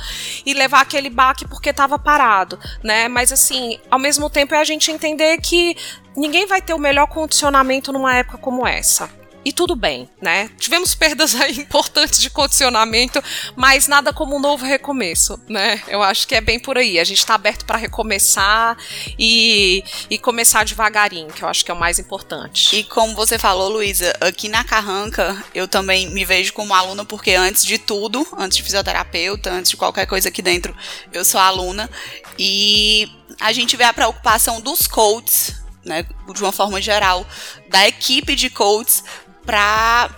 e 0.46 0.54
levar 0.54 0.80
aquele 0.80 1.10
baque 1.10 1.46
porque 1.46 1.70
estava 1.70 1.98
parado, 1.98 2.58
né? 2.82 3.08
Mas 3.08 3.32
assim, 3.32 3.78
ao 3.90 3.98
mesmo 3.98 4.30
tempo 4.30 4.54
é 4.54 4.58
a 4.58 4.64
gente 4.64 4.90
entender 4.90 5.38
que 5.38 5.76
ninguém 6.16 6.46
vai 6.46 6.62
ter 6.62 6.74
o 6.74 6.78
melhor 6.78 7.08
condicionamento 7.08 7.92
numa 7.92 8.14
época 8.14 8.38
como 8.38 8.64
essa 8.64 9.10
e 9.44 9.52
tudo 9.52 9.76
bem, 9.76 10.08
né? 10.20 10.48
Tivemos 10.58 10.94
perdas 10.94 11.34
aí 11.34 11.58
importantes 11.60 12.20
de 12.20 12.30
condicionamento, 12.30 13.22
mas 13.54 13.86
nada 13.86 14.12
como 14.12 14.36
um 14.36 14.40
novo 14.40 14.64
recomeço, 14.64 15.38
né? 15.48 15.82
Eu 15.86 16.02
acho 16.02 16.26
que 16.26 16.34
é 16.34 16.40
bem 16.40 16.58
por 16.58 16.78
aí. 16.78 16.98
A 16.98 17.04
gente 17.04 17.18
está 17.18 17.34
aberto 17.34 17.64
para 17.66 17.76
recomeçar 17.76 18.76
e, 19.18 19.84
e 20.08 20.18
começar 20.18 20.64
devagarinho, 20.64 21.28
que 21.28 21.42
eu 21.42 21.48
acho 21.48 21.64
que 21.64 21.70
é 21.70 21.74
o 21.74 21.78
mais 21.78 21.98
importante. 21.98 22.74
E 22.74 22.84
como 22.84 23.14
você 23.14 23.38
falou, 23.38 23.68
Luísa, 23.68 24.16
aqui 24.20 24.48
na 24.48 24.64
Carranca 24.64 25.44
eu 25.54 25.68
também 25.68 26.10
me 26.10 26.24
vejo 26.24 26.52
como 26.52 26.74
aluna, 26.74 27.04
porque 27.04 27.32
antes 27.32 27.64
de 27.64 27.76
tudo, 27.76 28.26
antes 28.38 28.56
de 28.56 28.62
fisioterapeuta, 28.62 29.50
antes 29.50 29.70
de 29.70 29.76
qualquer 29.76 30.06
coisa 30.06 30.28
aqui 30.28 30.40
dentro, 30.40 30.74
eu 31.12 31.24
sou 31.24 31.40
aluna. 31.40 31.90
E 32.38 33.10
a 33.40 33.52
gente 33.52 33.76
vê 33.76 33.84
a 33.84 33.92
preocupação 33.92 34.60
dos 34.60 34.86
coaches 34.86 35.64
né, 35.84 36.06
de 36.32 36.42
uma 36.42 36.52
forma 36.52 36.80
geral, 36.80 37.26
da 37.68 37.86
equipe 37.86 38.34
de 38.34 38.48
coaches 38.48 39.04
para 39.44 40.10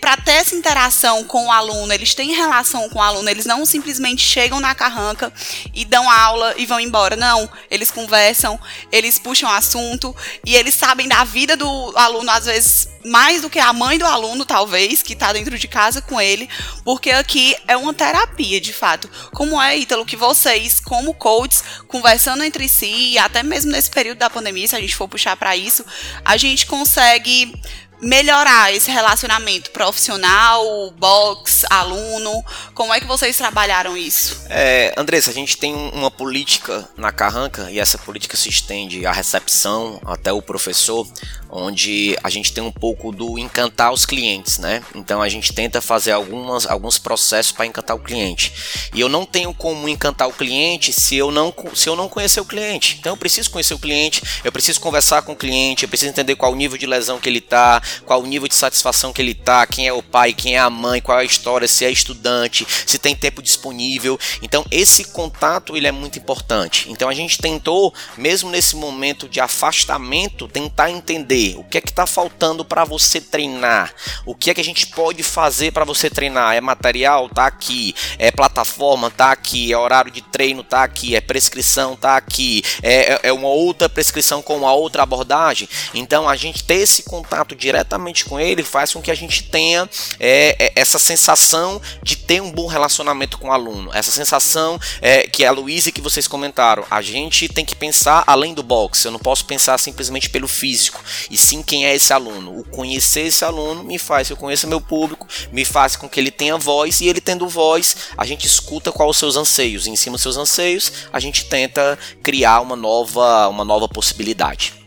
para 0.00 0.16
ter 0.18 0.32
essa 0.32 0.54
interação 0.54 1.24
com 1.24 1.46
o 1.46 1.50
aluno, 1.50 1.90
eles 1.90 2.14
têm 2.14 2.34
relação 2.34 2.90
com 2.90 2.98
o 2.98 3.02
aluno, 3.02 3.28
eles 3.28 3.46
não 3.46 3.64
simplesmente 3.64 4.20
chegam 4.22 4.60
na 4.60 4.74
carranca 4.74 5.32
e 5.74 5.82
dão 5.84 6.10
aula 6.10 6.54
e 6.58 6.66
vão 6.66 6.78
embora. 6.78 7.16
Não, 7.16 7.48
eles 7.70 7.90
conversam, 7.90 8.60
eles 8.92 9.18
puxam 9.18 9.50
assunto 9.50 10.14
e 10.44 10.54
eles 10.54 10.74
sabem 10.74 11.08
da 11.08 11.24
vida 11.24 11.56
do 11.56 11.92
aluno, 11.96 12.30
às 12.30 12.44
vezes 12.44 12.88
mais 13.06 13.40
do 13.40 13.48
que 13.48 13.58
a 13.58 13.72
mãe 13.72 13.98
do 13.98 14.04
aluno, 14.04 14.44
talvez, 14.44 15.02
que 15.02 15.12
está 15.12 15.32
dentro 15.32 15.56
de 15.56 15.68
casa 15.68 16.02
com 16.02 16.20
ele, 16.20 16.48
porque 16.84 17.10
aqui 17.12 17.56
é 17.68 17.76
uma 17.76 17.94
terapia, 17.94 18.60
de 18.60 18.72
fato. 18.72 19.08
Como 19.32 19.60
é, 19.62 19.78
Ítalo, 19.78 20.04
que 20.04 20.16
vocês, 20.16 20.80
como 20.80 21.14
coaches, 21.14 21.62
conversando 21.86 22.42
entre 22.42 22.68
si, 22.68 23.16
até 23.18 23.44
mesmo 23.44 23.70
nesse 23.70 23.90
período 23.90 24.18
da 24.18 24.28
pandemia, 24.28 24.66
se 24.66 24.74
a 24.74 24.80
gente 24.80 24.96
for 24.96 25.08
puxar 25.08 25.36
para 25.36 25.56
isso, 25.56 25.84
a 26.24 26.36
gente 26.36 26.66
consegue 26.66 27.54
melhorar 28.00 28.72
esse 28.72 28.90
relacionamento 28.90 29.70
profissional, 29.70 30.90
box, 30.92 31.64
aluno? 31.70 32.44
Como 32.74 32.92
é 32.92 33.00
que 33.00 33.06
vocês 33.06 33.36
trabalharam 33.36 33.96
isso? 33.96 34.44
É, 34.48 34.94
Andressa, 34.96 35.30
a 35.30 35.34
gente 35.34 35.56
tem 35.56 35.74
uma 35.74 36.10
política 36.10 36.88
na 36.96 37.12
Carranca 37.12 37.70
e 37.70 37.78
essa 37.78 37.98
política 37.98 38.36
se 38.36 38.48
estende 38.48 39.06
à 39.06 39.12
recepção 39.12 40.00
até 40.04 40.32
o 40.32 40.42
professor, 40.42 41.06
onde 41.50 42.16
a 42.22 42.30
gente 42.30 42.52
tem 42.52 42.62
um 42.62 42.72
pouco 42.72 43.12
do 43.12 43.38
encantar 43.38 43.92
os 43.92 44.04
clientes, 44.04 44.58
né? 44.58 44.82
Então 44.94 45.22
a 45.22 45.28
gente 45.28 45.52
tenta 45.52 45.80
fazer 45.80 46.12
algumas, 46.12 46.66
alguns 46.66 46.98
processos 46.98 47.52
para 47.52 47.66
encantar 47.66 47.96
o 47.96 48.00
cliente. 48.00 48.52
E 48.94 49.00
eu 49.00 49.08
não 49.08 49.24
tenho 49.24 49.52
como 49.54 49.88
encantar 49.88 50.28
o 50.28 50.32
cliente 50.32 50.92
se 50.92 51.16
eu 51.16 51.30
não 51.30 51.54
se 51.74 51.88
eu 51.88 51.96
não 51.96 52.08
conhecer 52.08 52.40
o 52.40 52.44
cliente. 52.44 52.96
Então 52.98 53.12
eu 53.12 53.16
preciso 53.16 53.50
conhecer 53.50 53.74
o 53.74 53.78
cliente, 53.78 54.22
eu 54.44 54.52
preciso 54.52 54.80
conversar 54.80 55.22
com 55.22 55.32
o 55.32 55.36
cliente, 55.36 55.84
eu 55.84 55.88
preciso 55.88 56.10
entender 56.10 56.36
qual 56.36 56.52
o 56.52 56.56
nível 56.56 56.78
de 56.78 56.86
lesão 56.86 57.18
que 57.18 57.28
ele 57.28 57.40
tá, 57.40 57.82
qual 58.04 58.22
o 58.22 58.26
nível 58.26 58.48
de 58.48 58.54
satisfação 58.54 59.12
que 59.12 59.22
ele 59.22 59.34
tá, 59.34 59.66
quem 59.66 59.86
é 59.86 59.92
o 59.92 60.02
pai, 60.02 60.32
quem 60.32 60.56
é 60.56 60.58
a 60.58 60.70
mãe, 60.70 61.00
qual 61.00 61.18
é 61.18 61.22
a 61.22 61.24
história, 61.24 61.68
se 61.68 61.84
é 61.84 61.90
estudante, 61.90 62.66
se 62.86 62.98
tem 62.98 63.14
tempo 63.14 63.42
disponível. 63.42 64.18
Então 64.42 64.64
esse 64.70 65.04
contato 65.04 65.76
ele 65.76 65.86
é 65.86 65.92
muito 65.92 66.18
importante. 66.18 66.90
Então 66.90 67.08
a 67.08 67.14
gente 67.14 67.38
tentou, 67.38 67.94
mesmo 68.16 68.50
nesse 68.50 68.76
momento 68.76 69.28
de 69.28 69.40
afastamento, 69.40 70.48
tentar 70.48 70.90
entender 70.90 71.35
o 71.56 71.64
que 71.64 71.78
é 71.78 71.80
que 71.80 71.90
está 71.90 72.06
faltando 72.06 72.64
para 72.64 72.84
você 72.84 73.20
treinar, 73.20 73.92
o 74.24 74.34
que 74.34 74.50
é 74.50 74.54
que 74.54 74.60
a 74.60 74.64
gente 74.64 74.86
pode 74.86 75.22
fazer 75.22 75.72
para 75.72 75.84
você 75.84 76.08
treinar. 76.08 76.54
É 76.54 76.60
material, 76.60 77.28
tá 77.28 77.46
aqui. 77.46 77.94
É 78.18 78.30
plataforma, 78.30 79.10
tá 79.10 79.32
aqui. 79.32 79.72
É 79.72 79.78
horário 79.78 80.10
de 80.10 80.22
treino, 80.22 80.62
tá 80.62 80.82
aqui. 80.82 81.14
É 81.14 81.20
prescrição, 81.20 81.96
tá 81.96 82.16
aqui. 82.16 82.62
É, 82.82 83.12
é, 83.12 83.20
é 83.24 83.32
uma 83.32 83.48
outra 83.48 83.88
prescrição 83.88 84.42
com 84.42 84.56
uma 84.56 84.72
outra 84.72 85.02
abordagem. 85.02 85.68
Então 85.94 86.28
a 86.28 86.36
gente 86.36 86.64
ter 86.64 86.76
esse 86.76 87.02
contato 87.02 87.54
diretamente 87.54 88.24
com 88.24 88.38
ele 88.38 88.62
faz 88.62 88.92
com 88.92 89.02
que 89.02 89.10
a 89.10 89.14
gente 89.14 89.44
tenha 89.44 89.88
é, 90.18 90.56
é, 90.58 90.72
essa 90.76 90.98
sensação 90.98 91.80
de 92.02 92.16
ter 92.16 92.40
um 92.40 92.50
bom 92.50 92.66
relacionamento 92.66 93.38
com 93.38 93.48
o 93.48 93.52
aluno. 93.52 93.90
Essa 93.92 94.10
sensação 94.10 94.78
é, 95.00 95.22
que 95.22 95.44
a 95.44 95.50
Luísa 95.50 95.90
que 95.92 96.00
vocês 96.00 96.26
comentaram, 96.26 96.84
a 96.90 97.00
gente 97.00 97.48
tem 97.48 97.64
que 97.64 97.74
pensar 97.74 98.24
além 98.26 98.54
do 98.54 98.62
box. 98.62 99.04
Eu 99.04 99.12
não 99.12 99.18
posso 99.18 99.44
pensar 99.44 99.78
simplesmente 99.78 100.28
pelo 100.28 100.48
físico, 100.48 101.02
e 101.30 101.36
sim 101.36 101.62
quem 101.62 101.86
é 101.86 101.94
esse 101.94 102.12
aluno. 102.12 102.58
O 102.58 102.64
conhecer 102.64 103.26
esse 103.26 103.44
aluno 103.44 103.84
me 103.84 103.98
faz 103.98 104.30
eu 104.30 104.36
conheça 104.36 104.66
meu 104.66 104.80
público, 104.80 105.26
me 105.52 105.64
faz 105.64 105.96
com 105.96 106.08
que 106.08 106.18
ele 106.18 106.30
tenha 106.30 106.56
voz, 106.56 107.00
e 107.00 107.08
ele 107.08 107.20
tendo 107.20 107.48
voz, 107.48 107.96
a 108.16 108.24
gente 108.24 108.46
escuta 108.46 108.92
quais 108.92 109.10
os 109.10 109.18
seus 109.18 109.36
anseios. 109.36 109.86
E 109.86 109.90
em 109.90 109.96
cima 109.96 110.14
dos 110.14 110.22
seus 110.22 110.36
anseios, 110.36 110.92
a 111.12 111.20
gente 111.20 111.46
tenta 111.46 111.98
criar 112.22 112.60
uma 112.60 112.76
nova, 112.76 113.48
uma 113.48 113.64
nova 113.64 113.88
possibilidade. 113.88 114.86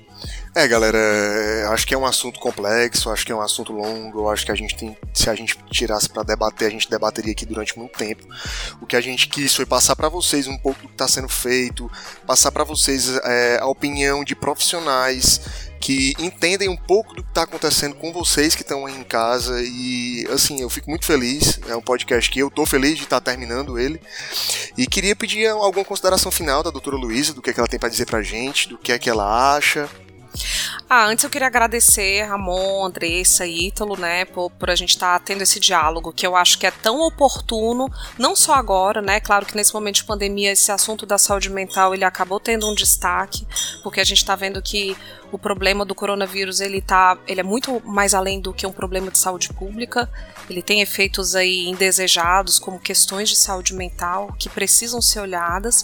É, 0.56 0.68
galera, 0.68 0.98
é, 0.98 1.68
acho 1.68 1.86
que 1.86 1.94
é 1.94 1.98
um 1.98 2.06
assunto 2.06 2.40
complexo, 2.40 3.12
acho 3.12 3.24
que 3.24 3.32
é 3.32 3.36
um 3.36 3.40
assunto 3.40 3.72
longo, 3.72 4.30
acho 4.30 4.44
que 4.44 4.52
a 4.52 4.56
gente 4.56 4.76
tem, 4.76 4.98
se 5.14 5.30
a 5.30 5.36
gente 5.36 5.56
tirasse 5.70 6.10
para 6.10 6.24
debater, 6.24 6.68
a 6.68 6.72
gente 6.72 6.90
debateria 6.90 7.32
aqui 7.32 7.46
durante 7.46 7.78
muito 7.78 7.98
tempo. 7.98 8.28
O 8.82 8.86
que 8.86 8.96
a 8.96 9.02
gente 9.02 9.30
quis 9.30 9.56
foi 9.56 9.66
passar 9.66 9.96
para 9.96 10.10
vocês 10.10 10.48
um 10.48 10.58
pouco 10.58 10.82
do 10.82 10.88
que 10.88 10.94
está 10.96 11.08
sendo 11.08 11.30
feito, 11.30 11.90
passar 12.26 12.52
para 12.52 12.64
vocês 12.64 13.16
é, 13.24 13.60
a 13.62 13.68
opinião 13.68 14.24
de 14.24 14.36
profissionais 14.36 15.69
que 15.80 16.14
entendem 16.20 16.70
um 16.70 16.76
pouco 16.76 17.16
do 17.16 17.24
que 17.24 17.30
está 17.30 17.44
acontecendo 17.44 17.96
com 17.96 18.12
vocês 18.12 18.56
que 18.56 18.62
estão 18.62 18.86
aí 18.86 18.96
em 18.96 19.04
casa 19.04 19.62
e 19.62 20.28
assim 20.32 20.62
eu 20.62 20.70
fico 20.70 20.90
muito 20.90 21.06
feliz. 21.06 21.60
É 21.68 21.76
um 21.76 21.82
podcast 21.82 22.30
que 22.30 22.40
eu 22.40 22.48
estou 22.48 22.66
feliz 22.66 22.98
de 22.98 23.04
estar 23.04 23.22
tá 23.22 23.32
terminando 23.32 23.80
ele. 23.80 24.02
E 24.78 24.86
queria 24.86 25.16
pedir 25.16 25.48
alguma 25.48 25.86
consideração 25.86 26.32
final 26.32 26.62
da 26.64 26.70
doutora 26.70 26.98
Luísa 26.98 27.34
do 27.34 27.42
que, 27.42 27.50
é 27.50 27.54
que 27.54 27.60
ela 27.60 27.68
tem 27.68 27.80
para 27.80 27.90
dizer 27.90 28.06
para 28.06 28.22
gente 28.22 28.70
do 28.70 28.78
que 28.78 28.92
é 28.92 29.00
que 29.00 29.10
ela 29.10 29.56
acha. 29.56 29.90
Ah, 30.90 31.06
antes 31.06 31.24
eu 31.24 31.30
queria 31.30 31.48
agradecer 31.48 32.24
Ramon, 32.24 32.86
Andressa 32.86 33.46
e 33.46 33.68
Ítalo, 33.68 33.98
né, 33.98 34.26
por, 34.26 34.50
por 34.52 34.70
a 34.70 34.76
gente 34.76 34.92
estar 34.92 35.20
tá 35.20 35.26
tendo 35.26 35.42
esse 35.42 35.60
diálogo 35.60 36.12
que 36.12 36.26
eu 36.26 36.36
acho 36.36 36.58
que 36.58 36.66
é 36.66 36.72
tão 36.72 37.00
oportuno, 37.02 37.92
não 38.18 38.36
só 38.36 38.54
agora, 38.54 39.02
né, 39.02 39.20
claro 39.20 39.46
que 39.46 39.56
nesse 39.56 39.74
momento 39.74 39.96
de 39.96 40.04
pandemia 40.04 40.52
esse 40.52 40.72
assunto 40.72 41.06
da 41.06 41.18
saúde 41.18 41.50
mental 41.50 41.94
ele 41.94 42.04
acabou 42.04 42.40
tendo 42.40 42.70
um 42.70 42.74
destaque, 42.74 43.48
porque 43.84 44.00
a 44.00 44.04
gente 44.04 44.18
está 44.20 44.36
vendo 44.36 44.62
que 44.62 44.96
o 45.32 45.38
problema 45.38 45.86
do 45.86 45.94
coronavírus 45.94 46.60
ele 46.60 46.82
tá, 46.82 47.18
ele 47.28 47.40
é 47.40 47.44
muito 47.44 47.82
mais 47.86 48.14
além 48.14 48.40
do 48.40 48.54
que 48.54 48.66
um 48.66 48.72
problema 48.72 49.12
de 49.12 49.18
saúde 49.18 49.50
pública. 49.54 50.10
Ele 50.50 50.62
tem 50.62 50.82
efeitos 50.82 51.36
aí 51.36 51.68
indesejados, 51.68 52.58
como 52.58 52.80
questões 52.80 53.30
de 53.30 53.36
saúde 53.36 53.74
mental 53.74 54.34
que 54.40 54.50
precisam 54.50 55.02
ser 55.02 55.20
olhadas. 55.20 55.84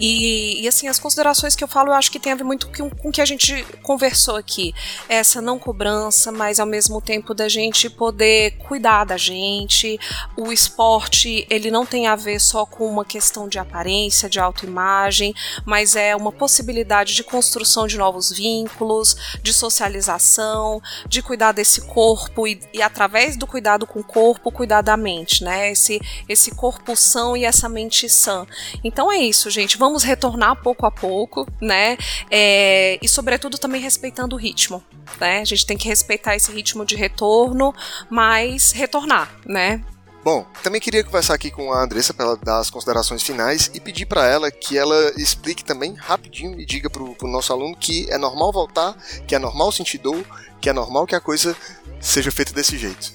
E, 0.00 0.62
e 0.62 0.68
assim, 0.68 0.88
as 0.88 0.98
considerações 0.98 1.54
que 1.54 1.62
eu 1.62 1.68
falo, 1.68 1.90
eu 1.90 1.94
acho 1.94 2.10
que 2.10 2.18
tem 2.18 2.32
a 2.32 2.36
ver 2.36 2.44
muito 2.44 2.68
com, 2.68 2.88
com 2.88 3.08
o 3.10 3.12
que 3.12 3.20
a 3.20 3.26
gente 3.26 3.62
conversou 3.82 4.36
aqui. 4.36 4.74
Essa 5.08 5.42
não 5.42 5.58
cobrança, 5.58 6.32
mas 6.32 6.58
ao 6.58 6.66
mesmo 6.66 7.00
tempo 7.00 7.34
da 7.34 7.48
gente 7.48 7.90
poder 7.90 8.52
cuidar 8.58 9.04
da 9.04 9.16
gente. 9.16 9.98
O 10.36 10.50
esporte, 10.50 11.46
ele 11.50 11.70
não 11.70 11.84
tem 11.84 12.06
a 12.06 12.16
ver 12.16 12.40
só 12.40 12.64
com 12.64 12.88
uma 12.88 13.04
questão 13.04 13.46
de 13.46 13.58
aparência, 13.58 14.28
de 14.28 14.40
autoimagem, 14.40 15.34
mas 15.64 15.94
é 15.94 16.16
uma 16.16 16.32
possibilidade 16.32 17.14
de 17.14 17.22
construção 17.22 17.86
de 17.86 17.98
novos 17.98 18.30
vínculos 18.30 18.85
vínculos, 18.86 19.38
de 19.42 19.52
socialização, 19.52 20.80
de 21.08 21.20
cuidar 21.20 21.52
desse 21.52 21.80
corpo 21.82 22.46
e, 22.46 22.60
e 22.72 22.80
através 22.80 23.36
do 23.36 23.46
cuidado 23.46 23.86
com 23.86 24.00
o 24.00 24.04
corpo, 24.04 24.52
cuidar 24.52 24.82
da 24.82 24.96
mente, 24.96 25.42
né? 25.42 25.72
Esse, 25.72 26.00
esse 26.28 26.54
corpo 26.54 26.94
são 26.94 27.36
e 27.36 27.44
essa 27.44 27.68
mente 27.68 28.08
sã. 28.08 28.46
Então 28.84 29.10
é 29.10 29.18
isso, 29.18 29.50
gente. 29.50 29.76
Vamos 29.76 30.02
retornar 30.02 30.56
pouco 30.62 30.86
a 30.86 30.90
pouco, 30.90 31.46
né? 31.60 31.96
É, 32.30 32.98
e 33.02 33.08
sobretudo 33.08 33.58
também 33.58 33.80
respeitando 33.80 34.36
o 34.36 34.38
ritmo, 34.38 34.82
né? 35.20 35.40
A 35.40 35.44
gente 35.44 35.66
tem 35.66 35.76
que 35.76 35.88
respeitar 35.88 36.36
esse 36.36 36.52
ritmo 36.52 36.84
de 36.84 36.94
retorno, 36.94 37.74
mas 38.08 38.72
retornar, 38.72 39.34
né? 39.44 39.82
Bom, 40.26 40.44
também 40.60 40.80
queria 40.80 41.04
conversar 41.04 41.34
aqui 41.34 41.52
com 41.52 41.72
a 41.72 41.84
Andressa 41.84 42.12
para 42.12 42.24
ela 42.24 42.36
dar 42.36 42.58
as 42.58 42.68
considerações 42.68 43.22
finais 43.22 43.70
e 43.72 43.78
pedir 43.78 44.06
para 44.06 44.26
ela 44.26 44.50
que 44.50 44.76
ela 44.76 45.12
explique 45.16 45.64
também 45.64 45.94
rapidinho 45.94 46.60
e 46.60 46.66
diga 46.66 46.90
para 46.90 47.00
o 47.00 47.28
nosso 47.28 47.52
aluno 47.52 47.76
que 47.76 48.10
é 48.10 48.18
normal 48.18 48.50
voltar, 48.50 48.96
que 49.24 49.36
é 49.36 49.38
normal 49.38 49.70
sentir 49.70 49.98
dor, 49.98 50.26
que 50.60 50.68
é 50.68 50.72
normal 50.72 51.06
que 51.06 51.14
a 51.14 51.20
coisa 51.20 51.56
seja 52.00 52.32
feita 52.32 52.52
desse 52.52 52.76
jeito. 52.76 53.12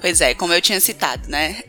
Pois 0.00 0.20
é, 0.20 0.34
como 0.34 0.52
eu 0.52 0.60
tinha 0.60 0.80
citado, 0.80 1.28
né? 1.28 1.62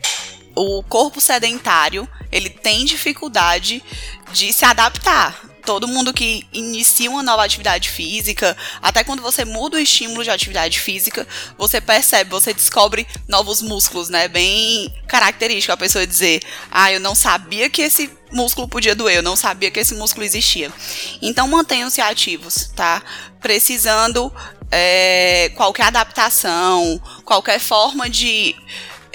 O 0.52 0.82
corpo 0.82 1.20
sedentário, 1.20 2.08
ele 2.32 2.50
tem 2.50 2.84
dificuldade 2.84 3.84
de 4.32 4.52
se 4.52 4.64
adaptar 4.64 5.51
todo 5.64 5.88
mundo 5.88 6.12
que 6.12 6.46
inicia 6.52 7.10
uma 7.10 7.22
nova 7.22 7.44
atividade 7.44 7.88
física, 7.88 8.56
até 8.80 9.04
quando 9.04 9.22
você 9.22 9.44
muda 9.44 9.76
o 9.76 9.80
estímulo 9.80 10.24
de 10.24 10.30
atividade 10.30 10.80
física, 10.80 11.26
você 11.56 11.80
percebe, 11.80 12.30
você 12.30 12.52
descobre 12.52 13.06
novos 13.28 13.62
músculos, 13.62 14.08
né? 14.08 14.28
Bem 14.28 14.92
característico 15.06 15.72
a 15.72 15.76
pessoa 15.76 16.06
dizer: 16.06 16.42
"Ah, 16.70 16.92
eu 16.92 17.00
não 17.00 17.14
sabia 17.14 17.70
que 17.70 17.82
esse 17.82 18.10
músculo 18.32 18.68
podia 18.68 18.94
doer, 18.94 19.16
eu 19.16 19.22
não 19.22 19.36
sabia 19.36 19.70
que 19.70 19.80
esse 19.80 19.94
músculo 19.94 20.24
existia". 20.24 20.72
Então 21.20 21.46
mantenham-se 21.48 22.00
ativos, 22.00 22.70
tá? 22.74 23.02
Precisando 23.40 24.32
é, 24.70 25.50
qualquer 25.54 25.84
adaptação, 25.84 27.00
qualquer 27.24 27.60
forma 27.60 28.08
de 28.08 28.56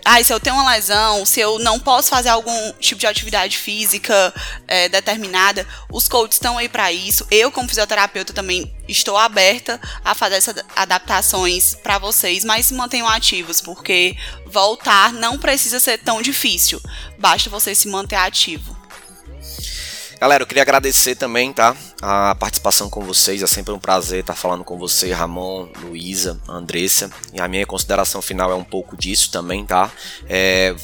ah, 0.10 0.24
se 0.24 0.32
eu 0.32 0.40
tenho 0.40 0.56
uma 0.56 0.72
lesão, 0.72 1.26
se 1.26 1.42
eu 1.42 1.60
não 1.60 1.78
posso 1.78 2.10
fazer 2.10 2.30
algum 2.30 2.72
tipo 2.80 2.98
de 2.98 3.06
atividade 3.06 3.58
física 3.58 4.34
é, 4.66 4.88
determinada, 4.88 5.68
os 5.92 6.08
coaches 6.08 6.36
estão 6.36 6.58
aí 6.58 6.70
para 6.70 6.94
isso. 6.94 7.28
Eu, 7.30 7.52
como 7.52 7.68
fisioterapeuta, 7.68 8.32
também 8.32 8.74
estou 8.88 9.18
aberta 9.18 9.78
a 10.06 10.16
fazer 10.16 10.36
essas 10.36 10.64
adaptações 10.78 11.76
para 11.76 11.98
vocês, 11.98 12.46
mas 12.46 12.68
se 12.68 12.74
mantenham 12.74 13.06
ativos, 13.06 13.60
porque 13.60 14.16
voltar 14.46 15.12
não 15.12 15.38
precisa 15.38 15.78
ser 15.78 15.98
tão 15.98 16.22
difícil. 16.22 16.82
Basta 17.20 17.50
você 17.50 17.76
se 17.76 17.90
manter 17.90 18.16
ativo. 18.16 18.77
Galera, 20.20 20.42
eu 20.42 20.48
queria 20.48 20.64
agradecer 20.64 21.16
também, 21.16 21.54
tá? 21.54 21.76
A 22.02 22.34
participação 22.34 22.90
com 22.90 23.02
vocês. 23.02 23.44
É 23.44 23.48
sempre 23.48 23.72
um 23.72 23.78
prazer 23.78 24.22
estar 24.22 24.34
falando 24.34 24.64
com 24.64 24.76
você, 24.76 25.14
Ramon, 25.14 25.70
Luísa, 25.84 26.40
Andressa. 26.50 27.12
E 27.32 27.40
a 27.40 27.48
minha 27.48 27.66
consideração 27.68 28.20
final 28.20 28.52
é 28.52 28.56
um 28.56 28.64
pouco 28.64 28.98
disso 28.98 29.32
também, 29.32 29.64
tá? 29.64 29.92
É, 30.28 30.76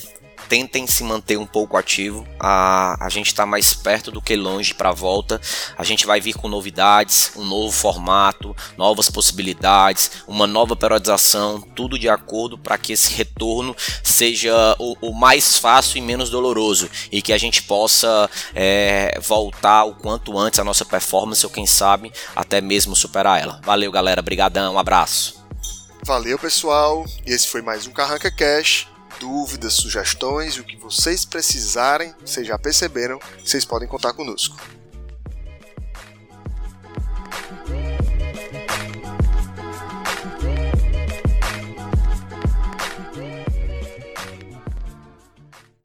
tentem 0.53 0.85
se 0.85 1.03
manter 1.03 1.35
um 1.35 1.47
pouco 1.47 1.75
ativo. 1.75 2.27
A, 2.39 3.03
a 3.03 3.09
gente 3.09 3.25
está 3.25 3.43
mais 3.43 3.73
perto 3.73 4.11
do 4.11 4.21
que 4.21 4.35
longe 4.35 4.71
para 4.71 4.89
a 4.89 4.93
volta. 4.93 5.41
A 5.75 5.83
gente 5.83 6.05
vai 6.05 6.21
vir 6.21 6.35
com 6.35 6.47
novidades, 6.47 7.31
um 7.35 7.43
novo 7.43 7.71
formato, 7.71 8.55
novas 8.77 9.09
possibilidades, 9.09 10.11
uma 10.27 10.45
nova 10.45 10.75
periodização, 10.75 11.59
tudo 11.59 11.97
de 11.97 12.07
acordo 12.07 12.55
para 12.55 12.77
que 12.77 12.93
esse 12.93 13.15
retorno 13.15 13.75
seja 14.03 14.75
o, 14.77 14.95
o, 15.09 15.11
mais 15.11 15.57
fácil 15.57 15.97
e 15.97 16.01
menos 16.01 16.29
doloroso 16.29 16.87
e 17.11 17.19
que 17.19 17.33
a 17.33 17.37
gente 17.39 17.63
possa 17.63 18.29
é, 18.53 19.19
voltar 19.23 19.85
o 19.85 19.95
quanto 19.95 20.37
antes 20.37 20.59
a 20.59 20.63
nossa 20.63 20.85
performance 20.85 21.43
ou 21.43 21.51
quem 21.51 21.65
sabe 21.65 22.11
até 22.35 22.61
mesmo 22.61 22.95
superar 22.95 23.41
ela. 23.41 23.59
Valeu, 23.63 23.91
galera. 23.91 24.21
Brigadão. 24.21 24.75
Um 24.75 24.79
abraço. 24.79 25.43
Valeu, 26.05 26.37
pessoal. 26.37 27.05
Esse 27.25 27.47
foi 27.47 27.63
mais 27.63 27.87
um 27.87 27.91
Carranca 27.91 28.29
Cash 28.29 28.92
dúvidas, 29.23 29.75
sugestões 29.75 30.57
o 30.57 30.65
que 30.65 30.75
vocês 30.75 31.23
precisarem, 31.23 32.13
vocês 32.19 32.45
já 32.45 32.59
perceberam, 32.59 33.19
vocês 33.41 33.63
podem 33.63 33.88
contar 33.88 34.12
conosco. 34.12 34.57